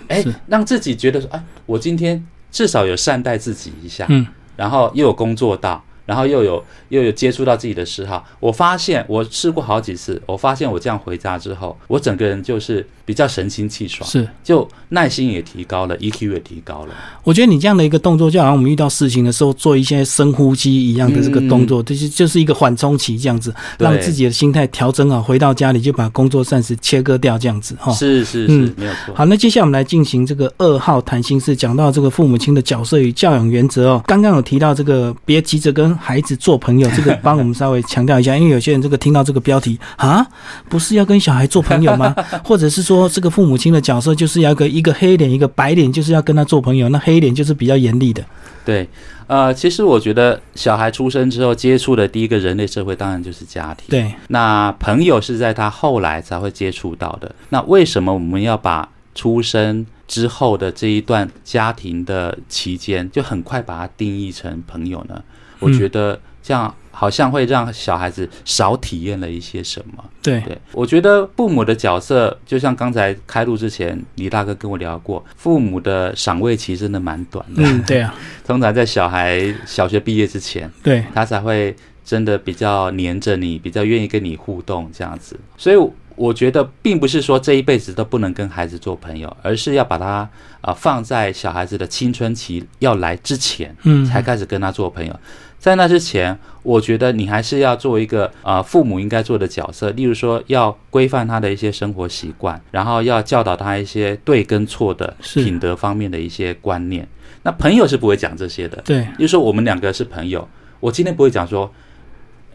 [0.09, 2.27] 哎，让自己觉得说，哎，我今天。
[2.57, 5.85] 至少有善待自己一下，嗯，然后又有工作到。
[6.07, 16.95] 然后又有又有接触到自己的嗜好，我发现我试过好几次，我发现我这样回家之后，我整个人就是比较神清气爽，是就耐心也提高了，EQ 也提高了。
[17.23, 27.93] 我觉得你这样的一个动作，就好像我们遇到事情的时候做一些深呼吸一样的这个动作，就是就是一个缓冲期，这样子让自己的心态调整好，回到家里就把工作暂时切割掉，这样子哈。
[27.93, 29.15] 是是是，没有错。
[29.15, 34.03] 好，那接下来我们来进行这个二号谈心事，讲到这个父母亲的角色与教养原则哦。
[34.07, 40.27] 刚刚有提到这个，别急着跟孩子做朋友，这个帮我们稍微强调一下，因为有些人这个听到这个标题啊，
[40.69, 42.15] 不是要跟小孩做朋友吗？
[42.45, 48.25] 或者是说这个父母亲的角色就是要个一个黑脸一个白脸，就是要跟他做朋友，那黑脸就是比较严厉的。
[48.65, 48.89] 对，
[49.27, 57.35] 呃，其实我觉得小孩出生之后接触的第一个人类社会当然就是家庭，对，那朋友是在他后来才会接触到的。
[57.51, 65.23] 那为什么我们要把出生之后的这一段家庭的期间就很快把它定义成朋友呢？
[65.59, 66.19] 我觉得。
[66.47, 70.05] 这样好像会让小孩子少体验了一些什么。
[70.23, 77.63] 对，对，我觉得父母的角色，就像刚才开录之前，李大哥跟我聊过，父母的赏味期真的蛮短的。
[77.65, 78.15] 嗯，对啊，
[78.47, 85.37] 通常在小孩小学毕业之前，对，他才会真的比较黏着你，比较愿意跟你互动这样子。
[85.57, 85.77] 所以
[86.15, 90.31] 我觉得，并不是说这一辈子都不能跟孩子做朋友，而是要把他啊、
[90.63, 95.15] 呃放在小孩子的青春期要来之前，嗯，才开始跟他做朋友。
[95.59, 107.07] 在那之前，我觉得你还是要做一个呃父母应该做的角色，例如说要规范他的一些生活习惯，然后要教导他一些对跟错的品德方面的一些观念。
[107.43, 110.47] 那朋友是不会讲这些的，对，就是说我们两个是朋友，
[110.81, 111.73] 我今天不会讲说，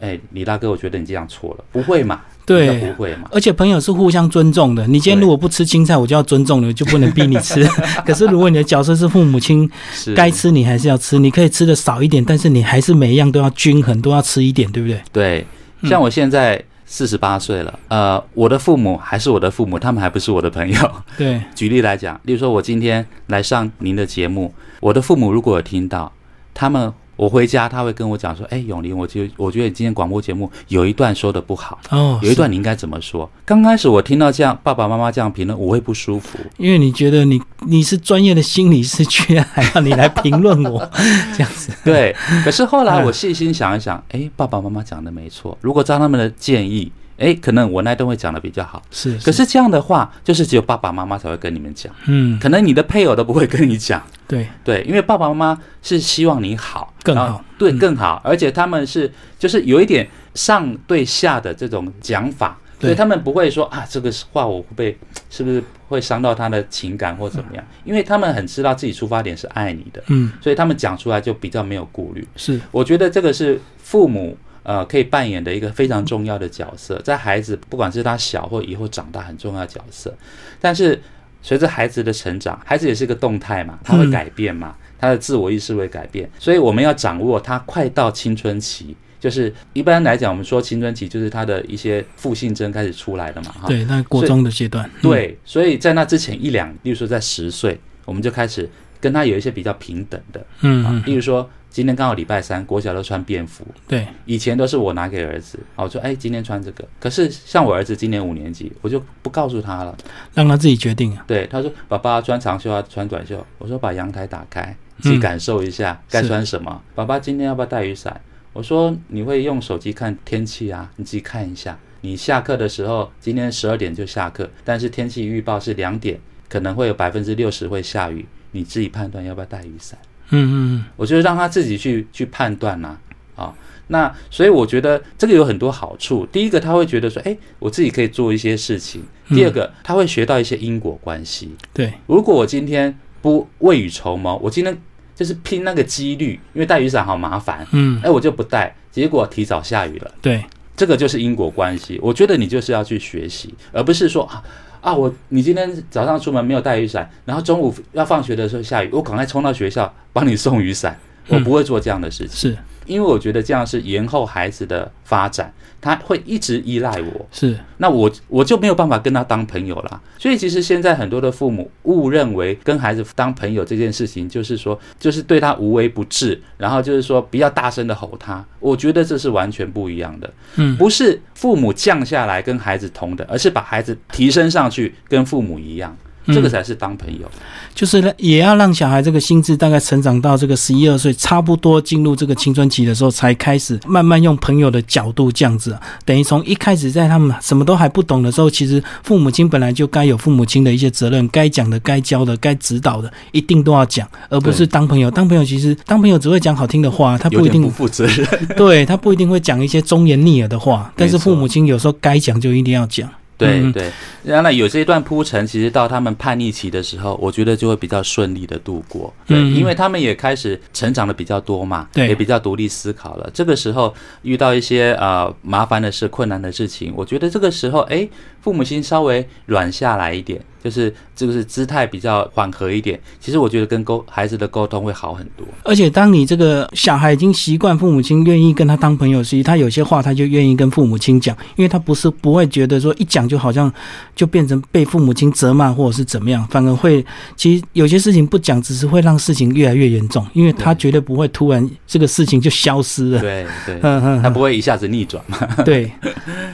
[0.02, 2.20] 哎，李大哥，我觉得你这样错了，不会嘛？
[2.44, 3.28] 对不会嘛？
[3.30, 4.84] 而且朋友是互相尊重的。
[4.88, 7.64] 你今天如果不吃青菜，我就要尊重你，我就不能逼你吃。
[8.04, 15.00] 可是如果你的角色是父母亲，是该吃你还是要吃，你可以吃的少一点，但是你还是每一样都要均衡，都要吃一点，对不对？
[15.12, 15.46] 对，
[15.82, 20.92] 嗯像我现在四十八岁了，呃，我的父母还是我的父母，他们还不是我的朋友。
[21.16, 26.12] 对， 举例来讲，例如说，我今天来上您的节目，我的父母如果有听到，
[26.52, 36.36] 他们我回家他会跟我讲说：“哎，永林，我觉我觉得你今天广播节目有一段说的不好，哦，有一段你应该怎么说？”刚开始我听到这样爸爸妈妈这样评论，我会不舒服。
[36.56, 40.80] 因为你觉得你你是专业的心理师，居然还要你来评论我
[41.38, 42.12] 这样子，对，
[42.44, 46.90] 可是后来嗯我细心想一想，哎，爸爸妈妈讲的没错，如果照他们的建议，
[47.22, 48.82] 哎，可能我那段会讲的比较好。
[48.90, 54.02] 是，可是这样的话，就是只有爸爸妈妈才会跟你们讲，嗯，可能你的配偶都不会跟你讲。
[54.26, 57.44] 对，对，因为爸爸妈妈是希望你好，更好。
[57.56, 57.78] 对，嗯。
[57.78, 64.98] 更好，而且他们是就是有一点上对下的这种讲法，所以对他们不会说啊，这个话我会
[65.30, 67.64] 是不是会伤到他的情感或怎么样？
[67.84, 72.26] 因为他们很知道自己出发点是爱你的，嗯，所以他们讲出来就比较没有顾虑。
[72.36, 80.14] 是，我觉得这个是父母呃可以扮演的一个非常重要的角色，在孩子不管是他小或以后长大很重要的角色。
[80.60, 81.00] 但是
[81.42, 88.96] 随着孩子的成长，孩子也是个动态嘛，他会嗯改变嘛，他的自我意识会改变，所以我们要掌握他快到青春期。
[89.18, 93.68] 就是一般来讲，我们说青春期就是他的一些负性征开始出来了嘛，哈。
[93.68, 98.68] 对，那国中的阶段，嗯，对，所以在那之前一两，例如说在十岁，我们就开始
[99.00, 106.86] 跟他有一些比较平等的啊嗯嗯，，例如说今天刚好礼拜三，国小都穿便服，对，以前都是我拿给儿子，啊，我说哎，今天穿这个。
[107.00, 109.96] 可是像我儿子今年五年级，我就不告诉他了。
[110.34, 116.82] 让他自己决定啊，对，他说爸爸穿长袖啊穿短袖，我说把阳台打开，自己感受一下该穿什么。
[116.94, 118.20] 爸爸今天要不要带雨伞？
[118.52, 121.78] 我说你会用手机看天气啊，你自己看一下。
[122.02, 129.98] 你下课的时候，今天十二点就下课，但是天气预报是两点，可能会有百分之六十会下雨，你自己判断要不要带雨伞。
[130.32, 132.96] 嗯嗯嗯，我就让他自己去去判断呐、
[133.36, 133.54] 啊，
[133.88, 136.26] 那所以我觉得这个有很多好处。
[136.32, 141.54] 第一个，他会觉得说，哎，我自己可以做一些事情；第二个，他会学到一些因果关系。
[141.72, 144.76] 对，如果我今天不未雨绸缪，我今天
[145.14, 150.10] 就是拼那个几率，因为带雨伞好麻烦，嗯，哎，我就不带，结果提早下雨了。
[150.22, 150.42] 对，
[150.74, 152.00] 这个就是因果关系。
[152.02, 154.42] 我觉得你就是要去学习，而不是说啊
[154.82, 160.98] 啊，我你今天早上出门没有带雨伞，然后中午要放学的时候下雨，我赶快冲到学校帮你送雨伞。
[161.28, 167.26] 我不会做这样的事情，是因为我觉得这样是延后孩子的发展，他会一直依赖我。
[167.30, 170.00] 是，那我我就没有办法跟他当朋友啦。
[170.18, 178.44] 所以其实现在很多的父母误认为跟孩子当朋友这件事情，就是说就是对他无微不至，然后就是说不要大声的吼他。
[178.60, 185.96] 我觉得这是完全不一样的，嗯，不是父母降下来跟孩子同等，而是把孩子提升上去跟父母一样。
[186.26, 187.30] 这个嗯才是当朋友，
[187.74, 195.80] 就是也要让小孩这个心智大概成长到这个十一二岁，差不多进入这个青春期的时候，才开始慢慢用朋友的角度这样子、啊。
[196.04, 205.10] 等于从一开始在他们什么都还不懂的时候，其实父母亲本来就该有父母亲的一些责任，该讲的、该教的、该指导的，一定都要讲，而不是当朋友。
[205.10, 208.26] 当朋友其实当朋友只会讲好听的话，他不一定不负责任。
[208.56, 213.08] 对他不一定会讲一些忠言逆耳的话，但是父母亲有时候该讲就一定要讲。
[213.48, 213.92] 嗯对对，
[214.24, 219.12] 然后呢，有这一段铺陈，其实到他们叛逆期的时候，我觉得就会比较顺利的度过。
[219.26, 223.30] 对，嗯因为他们也开始成长的比较多嘛，对也比较独立思考了。
[223.34, 228.08] 这个时候遇到一些呃麻烦的事、困难的事情，我觉得这个时候，哎，
[228.42, 233.00] 父母亲稍微软下来一点，就是就是姿态比较缓和一点。
[233.20, 235.46] 其实我觉得跟沟孩子的沟通会好很多。
[235.62, 243.72] 而且当你这个小孩已经习惯父母亲愿意跟他当朋友时，他有些话他就愿意跟父母亲讲，因为他不是不会觉得说一讲就好像
[244.16, 247.04] 就变成被父母亲责骂或者是怎么样，反而会
[247.36, 253.20] 其实有些事情不讲，只是会让事情越来越严重，因为他绝对不会突然这个事情就消失了。
[253.20, 255.38] 对对，嗯嗯，他不会一下子逆转嘛。
[255.64, 255.92] 对，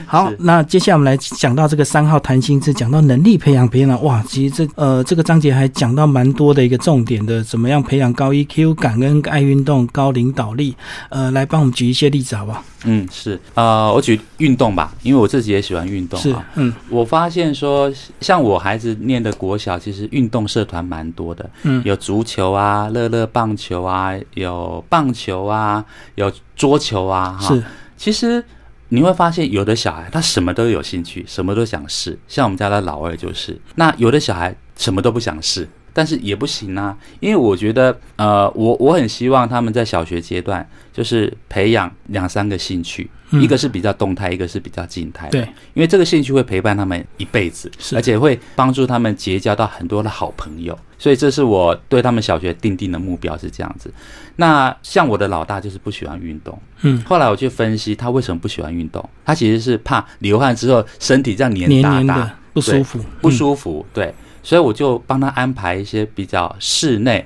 [0.05, 10.75] 好， 那接下来我们来讲到这个三号谈心是，讲到能力培养培养，哇，其实这呃这个章节还讲到蛮多的一个重点的，怎么样培养高 EQ、感恩、爱运动、高领导力，
[11.09, 12.63] 呃，来帮我们举一些例子好不好？
[12.85, 25.83] 嗯，是呃，我举运动吧，因为我自己也喜欢运动是啊。，嗯我发现说，像我孩子念的国小，其实运动社团蛮多的，嗯，有足球啊、乐乐棒球啊，有棒球啊，
[26.15, 27.53] 有桌球啊，哈。
[27.53, 27.63] 是，
[27.97, 28.41] 其实
[28.89, 32.17] 你会发现，有的小孩他什么都有兴趣，什么都想试。
[32.27, 45.29] 像我们家的老二就是，那有的小孩什么都不想试，但是也不行啊，因为我觉得，呃，我我很希望他们在小学阶段就是培养两三个兴趣，嗯一个是比较动态，一个是比较静态。
[45.29, 45.41] 对，
[45.73, 50.77] 因为这个兴趣会陪伴他们一辈子，是而且会帮助他们结交到很多的好朋友。
[50.97, 53.89] 所以这是我对他们小学定定的目标是这样子。
[54.35, 64.13] 那像我的老大就是不喜欢运动，嗯，后来我去分析他为什么不喜欢运动，他其实是怕流汗之后身体这样黏黏哒哒黏的不舒服，不嗯舒服，对，
[64.49, 67.23] 所以我就帮他安排一些比较室内，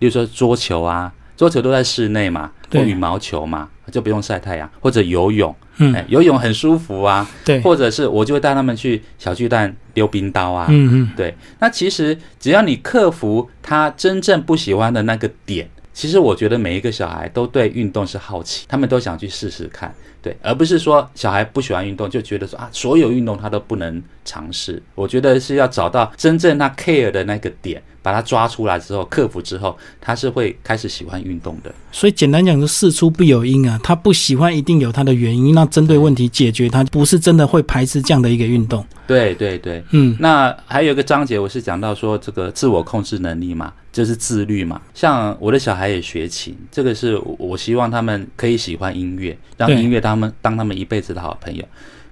[0.00, 19.94] 例如说桌球啊，桌球都在室内嘛，或对羽毛球嘛，就不用晒太阳，或者游泳，嗯，哎，游泳很舒服啊，对，或者是我就会带他们去小巨蛋溜冰刀啊，嗯嗯，对，那其实只要你克服他真正不喜欢的那个点，其实我觉得每一个小孩都对运动是好奇，他们都想去试试看，
[20.24, 24.82] 对，而不是说小孩不喜欢运动就觉得说啊，所有运动他都不能尝试。
[24.94, 31.70] 我觉得是要找到真正他 care 的那个点，把它抓出来之后，克服之后，他是会开始喜欢运动的。
[31.92, 44.80] 所以简单讲，就事出必有因啊，他不喜欢一定有他的原因，那针对问题解决，他不是真的会排斥这样的一个运动，对对对，嗯，那还有一个章节，我是讲到说这个自我控制能力嘛，就是自律嘛。
[44.94, 51.64] 像我的小孩也学琴，这个是我我希望他们可以喜欢音乐，让音乐当他们当他们一辈子的好朋友。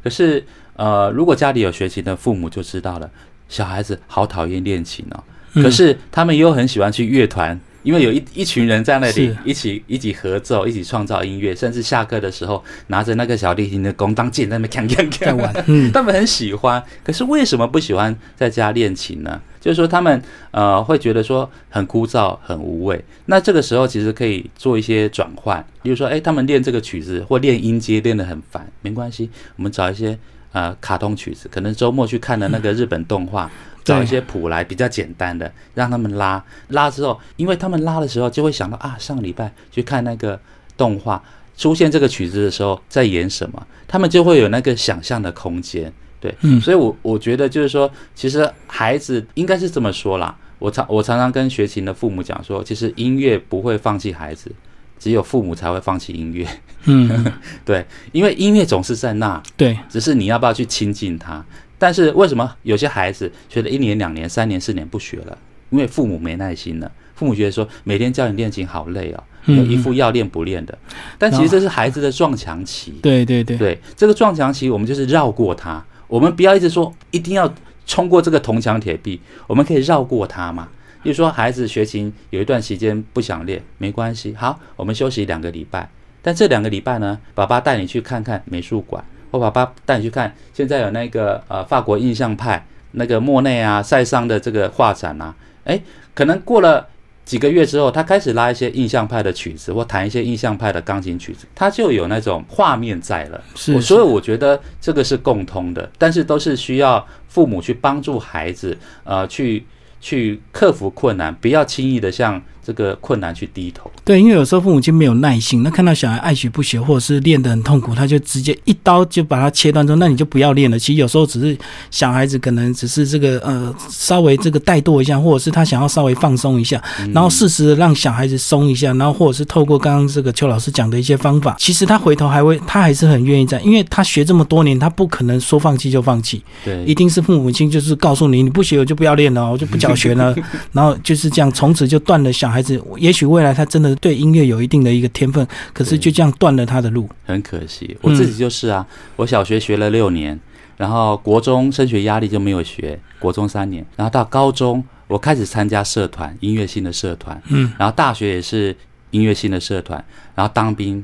[0.02, 0.44] 可是
[0.74, 3.08] 呃，如果家里有学琴的父母就知道了，
[3.48, 5.22] 小孩子好讨厌练琴哦。
[5.54, 19.40] 嗯可是他们又很喜欢去乐团，因为有一一群人在那里一起一起合奏，一起创造音乐，甚至下课的时候拿着那个小提琴的弓当剑在那边锵锵锵在玩， 嗯，他们很喜欢，可是为什么不喜欢在家练琴呢？
[19.60, 20.20] 就是说他们
[20.50, 23.04] 呃会觉得说很枯燥、很无味。
[23.26, 30.18] 那这个时候其实可以做一些转换，比如说，哎，他们练这个曲子或练音阶练得很烦，没关系，我们找一些
[30.52, 33.50] 呃卡通曲子，可能周末去看的那个日本动画。
[33.84, 40.38] 找一些谱来比较简单的，让他们拉拉之后，因为他们拉的时候就会想到啊，上个礼拜去看那个
[40.76, 41.22] 动画，
[41.56, 45.92] 出现这个曲子的时候在演什么，他们就会有那个想象的空间。
[46.20, 50.36] 对，嗯所以我我觉得就是说，其实孩子应该是这么说啦。
[50.60, 54.48] 我常我常常跟学琴的父母讲说，其实音乐不会放弃孩子，
[54.96, 56.46] 只有父母才会放弃音乐。
[56.84, 57.32] 嗯，
[57.66, 61.44] 对，因为音乐总是在那，对，只是你要不要去亲近它。
[61.82, 65.36] 但是为什么有些孩子学了一年、两年、三年、四年不学了？
[65.70, 70.78] 因为父母没耐心了，父母觉得说每天教你练琴好累哦，嗯有一副要练不练的。
[71.18, 72.92] 但其实这是孩子的撞墙期。
[73.02, 75.84] 对对对，对，这个撞墙期，我们就是绕过它。
[76.06, 77.52] 我们不要一直说一定要
[77.84, 80.68] 冲过这个铜墙铁壁，我们可以绕过它嘛。
[81.02, 85.90] 比如说，孩子学琴有一段时间不想练，没关系，好，我们休息两个礼拜。
[86.22, 95.80] 但这两个礼拜呢，爸爸带你去看看美术馆，或爸爸带你去看现在有那个呃法国印象派那个莫内啊、塞尚的这个画展啊，哎，
[96.14, 96.86] 可能过了。
[97.24, 103.40] 几个月之后，他开始拉一些印象派的曲子，或弹一些印象派的钢琴曲子，他就有那种画面在了。
[103.54, 109.64] 是，我所以我觉得这个是共通的，但是都是需要父母去帮助孩子，呃，去
[110.00, 113.90] 去克服困难，不要轻易的向这个困难去低头。
[114.04, 120.78] 对，因为有时候父母亲没有耐心，那看到小孩爱学不学，或者是练得很痛苦，他就直接一刀就把它切断之后，那你就不要练了。
[120.78, 121.56] 其实有时候只是
[121.90, 126.82] 小孩子可能只是这个呃稍微这个怠惰一下，或者是他想要稍微放松一下，
[127.12, 140.34] 然后适时的让小孩子松一下，然后或者是透过刚刚这个邱老师讲的一些方法，其实他回头还会他还是很愿意在，因为他学这么多年，他不可能说放弃就放弃，对，一定是父母亲就是告诉你，你不学我就不要练了，我就不教学了，
[140.72, 142.80] 然后就是这样，从此就断了小孩子。
[142.98, 147.08] 也许未来他真的对音乐有一定的一个天分，可是就这样断了他的路。
[147.24, 148.86] 很可惜，我自己就是啊，
[149.16, 150.38] 我小学学了六年，
[150.76, 158.76] 然后国中升学压力就没有学，国中三年，然后到高中我开始参加社团，音乐性的社团，嗯，然后大学也是
[159.10, 161.02] 音乐性的社团，然后当兵，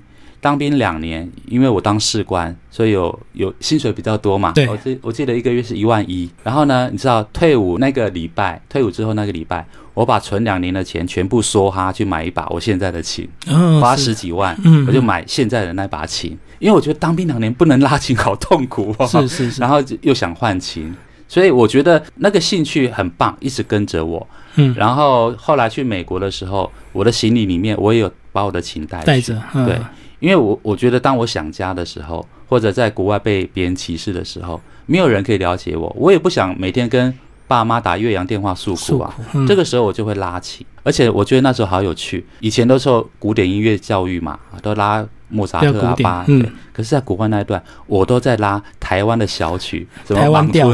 [0.49, 4.67] 当兵两年，因为我当士官，所以有有薪水比较多嘛，对。
[4.67, 14.87] 我记我记得一个月是一万一，然后呢，你知道退伍那个礼拜，退伍之后那个礼拜，我把存两年的钱全部梭哈去买一把我现在的琴，嗯，花十几万，嗯。
[14.87, 16.31] 我就买现在的那把琴，
[16.61, 19.07] 因为我觉得当兵两年不能拉琴，好痛苦哦。
[19.07, 20.97] 是是是，然后又想换琴，
[21.29, 24.27] 所以我觉得那个兴趣很棒，一直跟着我。
[24.55, 29.07] 嗯，然后后来去美国的时候，我的行李里面我也有把我的琴带去。
[29.07, 29.67] 带着，嗯。
[29.67, 29.79] 对，
[30.21, 37.13] 因为我我觉得当我想家的时候，或者在国外被别人歧视的时候，没有人可以了解我，我也不想每天跟
[37.47, 39.15] 爸妈打岳阳电话诉苦啊。
[39.47, 42.27] 这个时候我就会拉琴，而且我觉得那时候好有趣。
[42.41, 46.51] 以前都受古典音乐教育嘛，啊都拉莫扎特啊、巴，嗯对。
[46.73, 50.73] 可是，在国外那一段，我都在拉台湾的小曲，什么台湾调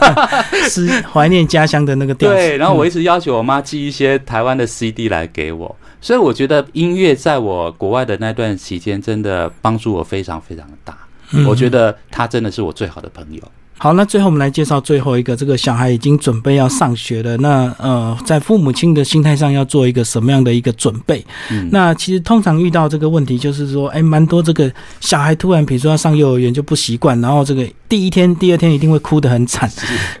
[0.68, 2.36] 是怀念家乡的那个调子。
[2.36, 10.96] 对，然后我嗯一直要求我妈寄一些台湾的 CD 来给我，所以我觉得音乐在我国外的那段期间，真的帮助我非常非常的大。
[11.32, 13.42] 嗯我觉得他真的是我最好的朋友。
[13.82, 21.24] 好，那最后我们来介绍最后一个，这个小孩已经准备要上学了，那呃，在父母亲的心态上要做一个什么样的一个准备？
[21.50, 24.70] 嗯，那其实通常遇到这个问题，就是说，哎，蛮多这个
[25.00, 29.66] 小孩突然，比如说要上幼儿园就不习惯，然后这个第一天、第二天一定会哭得很惨，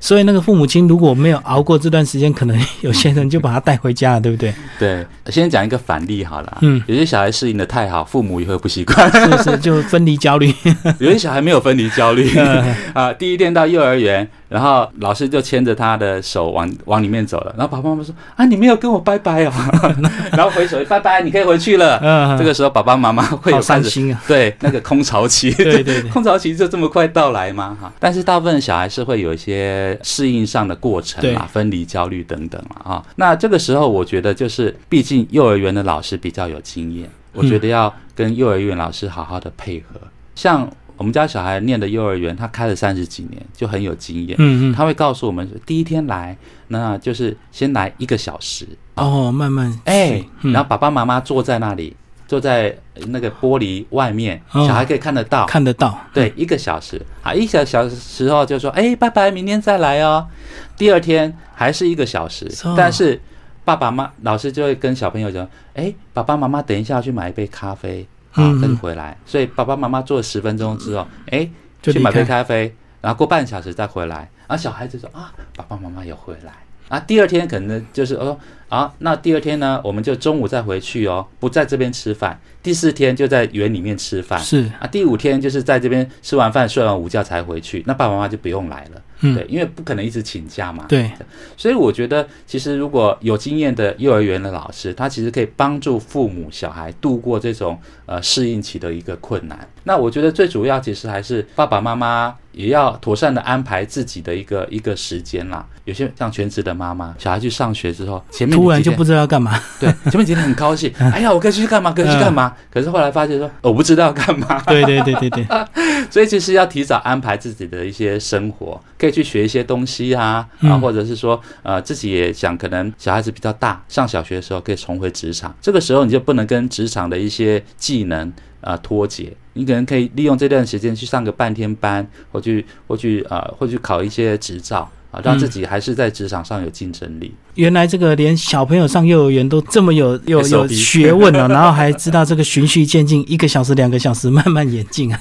[0.00, 4.54] 所以那个父母亲如果没有熬过这段时间，可能有些人就把他带回家了，对不对？
[4.80, 6.58] 对，先讲一个反例好了。
[6.62, 10.50] 嗯，有些小孩适应的太好，父母也会不习惯；是不是，就分离焦虑。
[10.98, 13.12] 有些小孩没有分离焦虑 嗯啊。
[13.12, 19.52] 第一天到幼儿园，然后老师就牵着他的手往往里面走了，然后爸爸妈妈说：“啊，你没有跟我拜拜哦。
[20.32, 21.98] ”然后回手拜拜，你可以回去了。
[22.02, 24.20] 嗯，这个时候爸爸妈妈会有伤心啊。
[24.26, 27.76] 对那个空巢期， 对对对空巢期就这么快到来吗？
[27.80, 40.00] 哈，但是大部分小孩是会有一些适应上的过程对嘛，分离焦虑等等嘛，啊，那这个时候我觉得就是，毕竟幼儿园的老师比较有经验，我觉得要跟幼儿园老师好好的配合。
[40.34, 40.66] 像
[41.00, 44.36] 我们家小孩念的幼儿园，他开了三十几年，就很有经验。
[44.38, 46.36] 嗯嗯，他会告诉我们，第一天来，
[46.68, 49.80] 那就是先来一个小时，哦，慢慢。
[49.86, 50.52] 哎，嗯。
[50.52, 51.96] 然后爸爸妈妈坐在那里，
[52.28, 52.76] 坐在
[53.06, 54.66] 那个玻璃外面，哦。
[54.66, 55.46] 小孩可以看得到。
[55.46, 57.00] 看得到，对，一个小时。
[57.22, 60.28] 啊，一小小时后就说，哎，拜拜，明天再来哦。
[60.76, 62.46] 第二天还是一个小时。
[62.64, 63.18] 哦，但是
[63.64, 69.16] 爸爸妈老师就会跟小朋友讲，哎，爸爸妈妈等一下要去买一杯咖啡，啊他就回来。
[69.26, 71.48] 所以爸爸妈妈坐了十分钟之后，哎，
[71.82, 72.24] 去买杯。
[72.24, 76.52] 咖啡，然后过半小时再回来，然后小孩子说啊，爸爸妈妈有回来。
[76.88, 78.38] 啊，第二天可能就是哦
[78.70, 82.40] 啊，那第二天呢，我们就中午再回去哦，不在这边吃饭。
[82.62, 84.38] 第四天就在园里面吃饭。
[84.38, 90.84] 是，啊，第五天就是在这边吃完饭睡完午觉才回去，那爸爸妈妈就不用来了，嗯，对，因为不可能一直请假嘛。
[90.88, 91.10] 对，
[91.56, 99.66] 所以我觉得，其实如果有经验的幼儿园的老师，他其实可以帮助父母小孩度过这种呃适应期的一个困难。
[99.84, 105.66] 那我觉得最主要其实还是爸爸妈妈也要妥善的安排自己的一个一个时间啦。
[105.86, 109.58] 有些像全职的妈妈，小孩去上学之后，前面突然就不知道要干嘛。
[109.78, 111.92] 对，前面几天很高兴， 哎呀，我可以去干嘛？
[111.92, 112.54] 可以去干嘛？
[112.72, 114.60] 可是后来发现说，我不知道要干嘛。
[114.66, 115.46] 对对对对对，
[116.10, 128.28] 所以其实要提早安排自己的一些生活，可以去学一些东西啊，啊，嗯或者是说，呃，自己也想，可能小孩子比较大，上小学的时候可以重回职场，这个时候你就不能跟职场的一些技能
[128.60, 137.34] 啊、呃脱节，你可能可以利用这段时间去上个半天班，或去或去啊、呃，或去考一些执照啊，让自己还是在职场上有竞争力。
[137.54, 145.20] 原来这个连小朋友上幼儿园都这么有有有学问哦， 然后还知道这个循序渐进，一个小时、两个小时慢慢演进啊。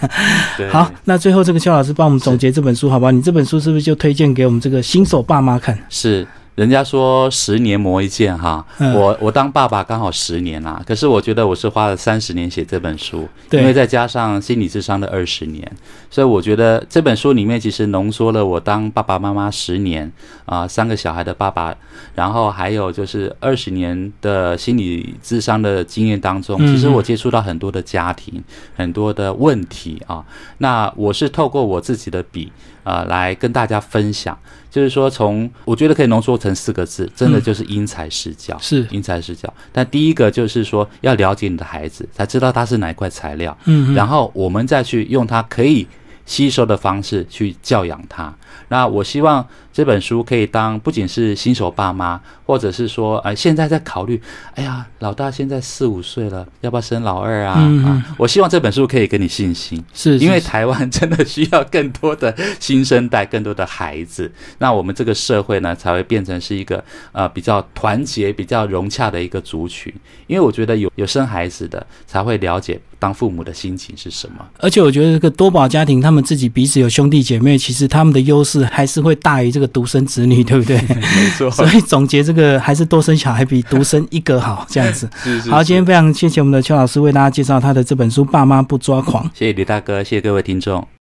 [0.70, 3.12] 好，那最后这个邱老师帮我们总结这本书，好不好？
[3.12, 5.78] 你这本书是不是就推荐给我们这个新手爸妈看？
[5.90, 6.28] 是。
[6.56, 8.93] 人家说十年磨一剑哈，嗯。
[8.93, 15.72] 我我当爸爸刚好十年啦，可是我觉得我是花了三十年写这本书，因为再加上心理智商的二十年，
[16.10, 20.12] 所以我觉得这本书里面其实浓缩了我当爸爸妈妈十年
[20.45, 21.74] 啊、三个小孩的爸爸，
[22.16, 26.68] 然后还有就是二十年的心理智商的经验当中，嗯。
[26.68, 28.43] 其实我接触到很多的家庭，
[28.76, 30.26] 很多的问题啊，
[30.58, 32.52] 那我是透过我自己的笔
[32.90, 34.38] 啊、来跟大家分享。
[34.72, 38.56] 就是说从，我觉得可以浓缩成四个字，真的就是因材施教。
[38.60, 39.52] 是，因材施教。
[39.72, 45.88] 但第一个就是说，要了解你的孩子，才知道他是哪一块材料，嗯，然后我们再去用他可以
[46.28, 48.32] 吸收的方式去教养他。
[48.68, 49.44] 那我希望
[49.80, 54.21] 这本书可以当不仅是新手爸妈，或者是说，哎，现在在考虑，
[54.53, 57.53] 哎呀，老大现在四五岁了，要不要生老二啊？
[57.86, 69.93] 啊，我希望这本书可以给你信心，是因为台湾 真的需要更多的新生代，更多的孩子，那我们这个社会呢，才会变成是一个呃比较团结、比较融洽的一个族群。
[70.27, 74.45] 因为我觉得有有生孩子的，才会了解当父母的心情是什么。
[74.59, 80.78] 而且我觉得这个多宝家庭，他们自己彼此有兄弟姐妹，其实他们的优势还是会大于这个独生子女，对不对？
[80.78, 81.49] 没错。
[81.55, 85.09] 所以总结这个，还是多生小孩比独生一个好，这样子。
[85.24, 85.49] 是是。
[85.49, 89.24] 好，今天非常谢谢我们的邱老师为大家介绍他的这本书《爸妈不抓狂》。
[89.34, 90.89] 谢谢李大哥，谢谢各位听众。